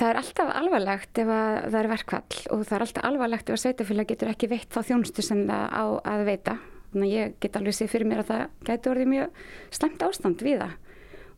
Það 0.00 0.10
er 0.10 0.18
alltaf 0.20 0.50
alvarlegt 0.56 1.18
ef 1.20 1.30
það 1.30 1.78
er 1.80 1.88
verkvall 1.90 2.36
og 2.54 2.60
það 2.64 2.76
er 2.76 2.84
alltaf 2.86 3.08
alvarlegt 3.08 3.50
ef 3.50 3.56
að 3.56 3.62
sveitafélag 3.64 4.12
getur 4.12 4.30
ekki 4.32 4.50
veitt 4.52 4.70
þá 4.72 4.80
þjónustu 4.90 5.24
sem 5.24 5.42
það 5.48 5.66
á 5.76 5.84
að 6.12 6.22
veita. 6.28 6.54
Þannig 6.90 7.10
að 7.10 7.16
ég 7.16 7.34
get 7.42 7.58
alveg 7.58 7.76
séð 7.76 7.90
fyrir 7.92 8.08
mér 8.10 8.22
að 8.22 8.30
það 8.30 8.46
getur 8.70 8.94
orðið 8.94 9.10
mjög 9.10 9.42
slemt 9.76 10.06
ástand 10.06 10.46
við 10.46 10.62
það 10.64 10.78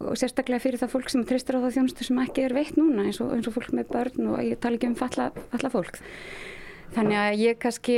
og 0.02 0.18
sérstaklega 0.18 0.62
fyrir 0.62 0.80
það 0.80 0.92
fólk 0.96 1.12
sem 1.12 1.24
tristur 1.26 1.58
á 1.58 1.62
það 1.62 1.76
þjónustu 1.76 2.06
sem 2.06 2.20
ekki 2.22 2.46
er 2.46 2.54
veitt 2.56 2.78
núna 2.78 3.06
eins 3.06 3.20
og, 3.22 3.32
eins 3.36 3.48
og 3.48 3.54
fólk 3.54 3.74
með 3.76 3.90
börn 3.92 4.30
og 4.32 4.40
ég 4.42 4.58
tala 4.62 4.78
ekki 4.78 4.90
um 4.90 4.96
falla, 4.98 5.28
falla 5.52 5.70
fólk. 5.72 6.00
Þannig 6.92 7.16
að 7.16 7.38
ég 7.40 7.58
kannski 7.60 7.94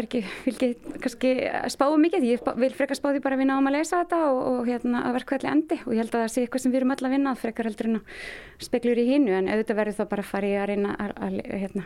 ekki, 0.00 0.20
vil 0.46 0.52
ekki 0.54 0.68
kannski 1.02 1.32
spáðu 1.72 1.98
mikið, 2.00 2.26
ég 2.30 2.46
vil 2.62 2.70
frekar 2.72 2.96
spáði 2.96 3.20
bara 3.24 3.36
að 3.36 3.42
vinna 3.42 3.56
á 3.56 3.60
um 3.60 3.68
að 3.68 3.74
leysa 3.76 3.98
þetta 4.00 4.20
og, 4.30 4.38
og 4.48 4.70
hérna 4.70 5.02
að 5.04 5.18
verkvæðli 5.18 5.50
endi. 5.50 5.78
Og 5.84 5.92
ég 5.92 6.00
held 6.00 6.14
að 6.14 6.22
það 6.22 6.32
sé 6.32 6.44
eitthvað 6.44 6.64
sem 6.64 6.72
við 6.72 6.80
erum 6.80 6.94
öll 6.94 7.08
að 7.08 7.14
vinna 7.14 7.34
frekar 7.36 7.68
heldur 7.68 7.90
en 7.90 7.98
að 7.98 8.22
speklur 8.64 9.02
í 9.02 9.06
hínu 9.10 9.34
en 9.36 9.50
auðvitað 9.52 9.80
verður 9.82 9.98
þá 9.98 10.04
bara 10.14 10.24
að 10.24 10.30
fara 10.30 10.48
í 10.48 10.54
að 10.56 10.66
reyna 10.72 10.94
að, 10.96 11.12
að, 11.26 11.36
hérna, 11.64 11.84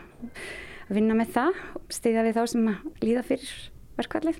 að 0.87 0.93
vinna 0.99 1.19
með 1.19 1.35
það 1.35 1.59
og 1.81 1.97
stiðja 1.97 2.23
við 2.29 2.39
þá 2.39 2.43
sem 2.53 2.71
að 2.71 3.03
líða 3.09 3.25
fyrir 3.27 3.53
verkvæðlið 3.99 4.39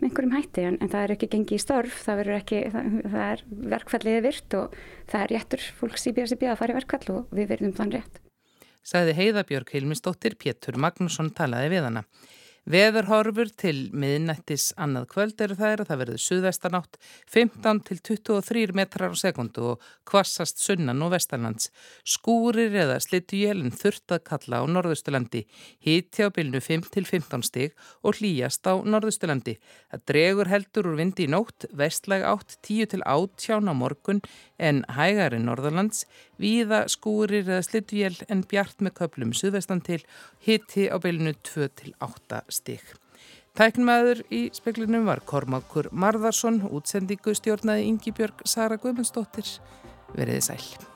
með 0.00 0.08
einhverjum 0.08 0.34
hætti. 0.34 0.66
En, 0.66 0.80
en 0.82 0.92
það 0.96 1.06
er 1.06 1.14
ekki 1.14 1.30
gengið 1.36 1.60
í 1.60 1.62
störf, 1.62 2.02
það, 2.08 2.24
ekki, 2.40 2.64
það, 2.74 2.90
það 3.06 3.22
er 3.28 3.46
verkvæðliðið 3.76 4.26
virt 4.26 4.58
og 4.58 4.76
það 5.14 5.22
er 5.22 5.32
réttur 5.36 5.70
fólks 5.78 6.10
í 6.10 6.16
BSB 6.18 6.50
að 6.50 6.60
fara 6.64 6.74
í 6.74 6.80
verkvæðl 6.80 7.18
og 7.20 7.34
við 7.38 7.50
verðum 7.54 7.78
þann 7.78 7.96
rétt 8.00 8.22
sagði 8.82 9.16
Heiðabjörg 9.18 9.74
Hilmisdóttir 9.74 10.36
Pétur 10.38 10.78
Magnússon 10.80 11.32
talaði 11.34 11.74
við 11.76 11.88
hana. 11.88 12.06
Veðurhorfur 12.62 13.48
til 13.58 13.88
miðnættis 13.90 14.68
annað 14.78 15.08
kvöld 15.10 15.40
eru 15.42 15.56
þær 15.58 15.80
að 15.82 15.88
það 15.88 15.98
verður 15.98 16.20
suðvestanátt 16.22 16.98
15 17.34 17.80
til 17.88 17.96
23 18.06 18.76
metrar 18.78 19.10
á 19.10 19.18
sekundu 19.18 19.64
og 19.72 19.88
kvassast 20.06 20.62
sunnan 20.62 21.02
og 21.02 21.10
vestanlands. 21.16 21.72
Skúrir 22.06 22.70
eða 22.84 23.00
slittu 23.02 23.40
jælinn 23.40 23.74
þurft 23.74 24.14
að 24.14 24.22
kalla 24.30 24.62
á 24.62 24.64
norðusturlandi, 24.70 25.42
híti 25.82 26.22
á 26.22 26.30
bylnu 26.30 26.62
5 26.62 26.86
til 26.94 27.02
15 27.02 27.42
stig 27.50 27.74
og 28.06 28.20
hlýjast 28.20 28.62
á 28.70 28.78
norðusturlandi. 28.78 29.56
Það 29.90 30.06
dregur 30.12 30.52
heldur 30.54 30.92
úr 30.92 31.00
vindi 31.02 31.26
í 31.26 31.32
nótt, 31.34 31.66
vestlæg 31.74 32.22
átt 32.22 32.60
10 32.62 32.94
til 32.94 33.02
8 33.02 33.58
á 33.58 33.74
morgun 33.74 34.22
en 34.62 34.82
hægari 34.94 35.40
norðurlands, 35.42 36.06
víða 36.40 36.84
skúrir 36.92 37.42
eða 37.42 37.62
slittu 37.66 37.98
jæl 38.00 38.16
en 38.30 38.44
bjart 38.48 38.82
með 38.84 38.96
köplum 39.00 39.34
suðvestan 39.36 39.82
til, 39.84 40.00
híti 40.46 40.88
á 40.88 40.96
bylnu 41.02 41.34
2 41.42 41.70
til 41.82 41.94
8 42.00 42.44
stig. 42.52 42.84
Tæknmaður 43.58 44.22
í 44.32 44.46
speklinum 44.56 45.04
var 45.10 45.20
Kormákur 45.28 45.90
Marðarsson, 45.92 46.62
útsendingu 46.72 47.34
stjórnaði 47.36 47.90
Ingi 47.90 48.14
Björg 48.16 48.46
Sara 48.48 48.80
Guðmundsdóttir. 48.80 49.58
Veriði 50.16 50.48
sæl. 50.48 50.91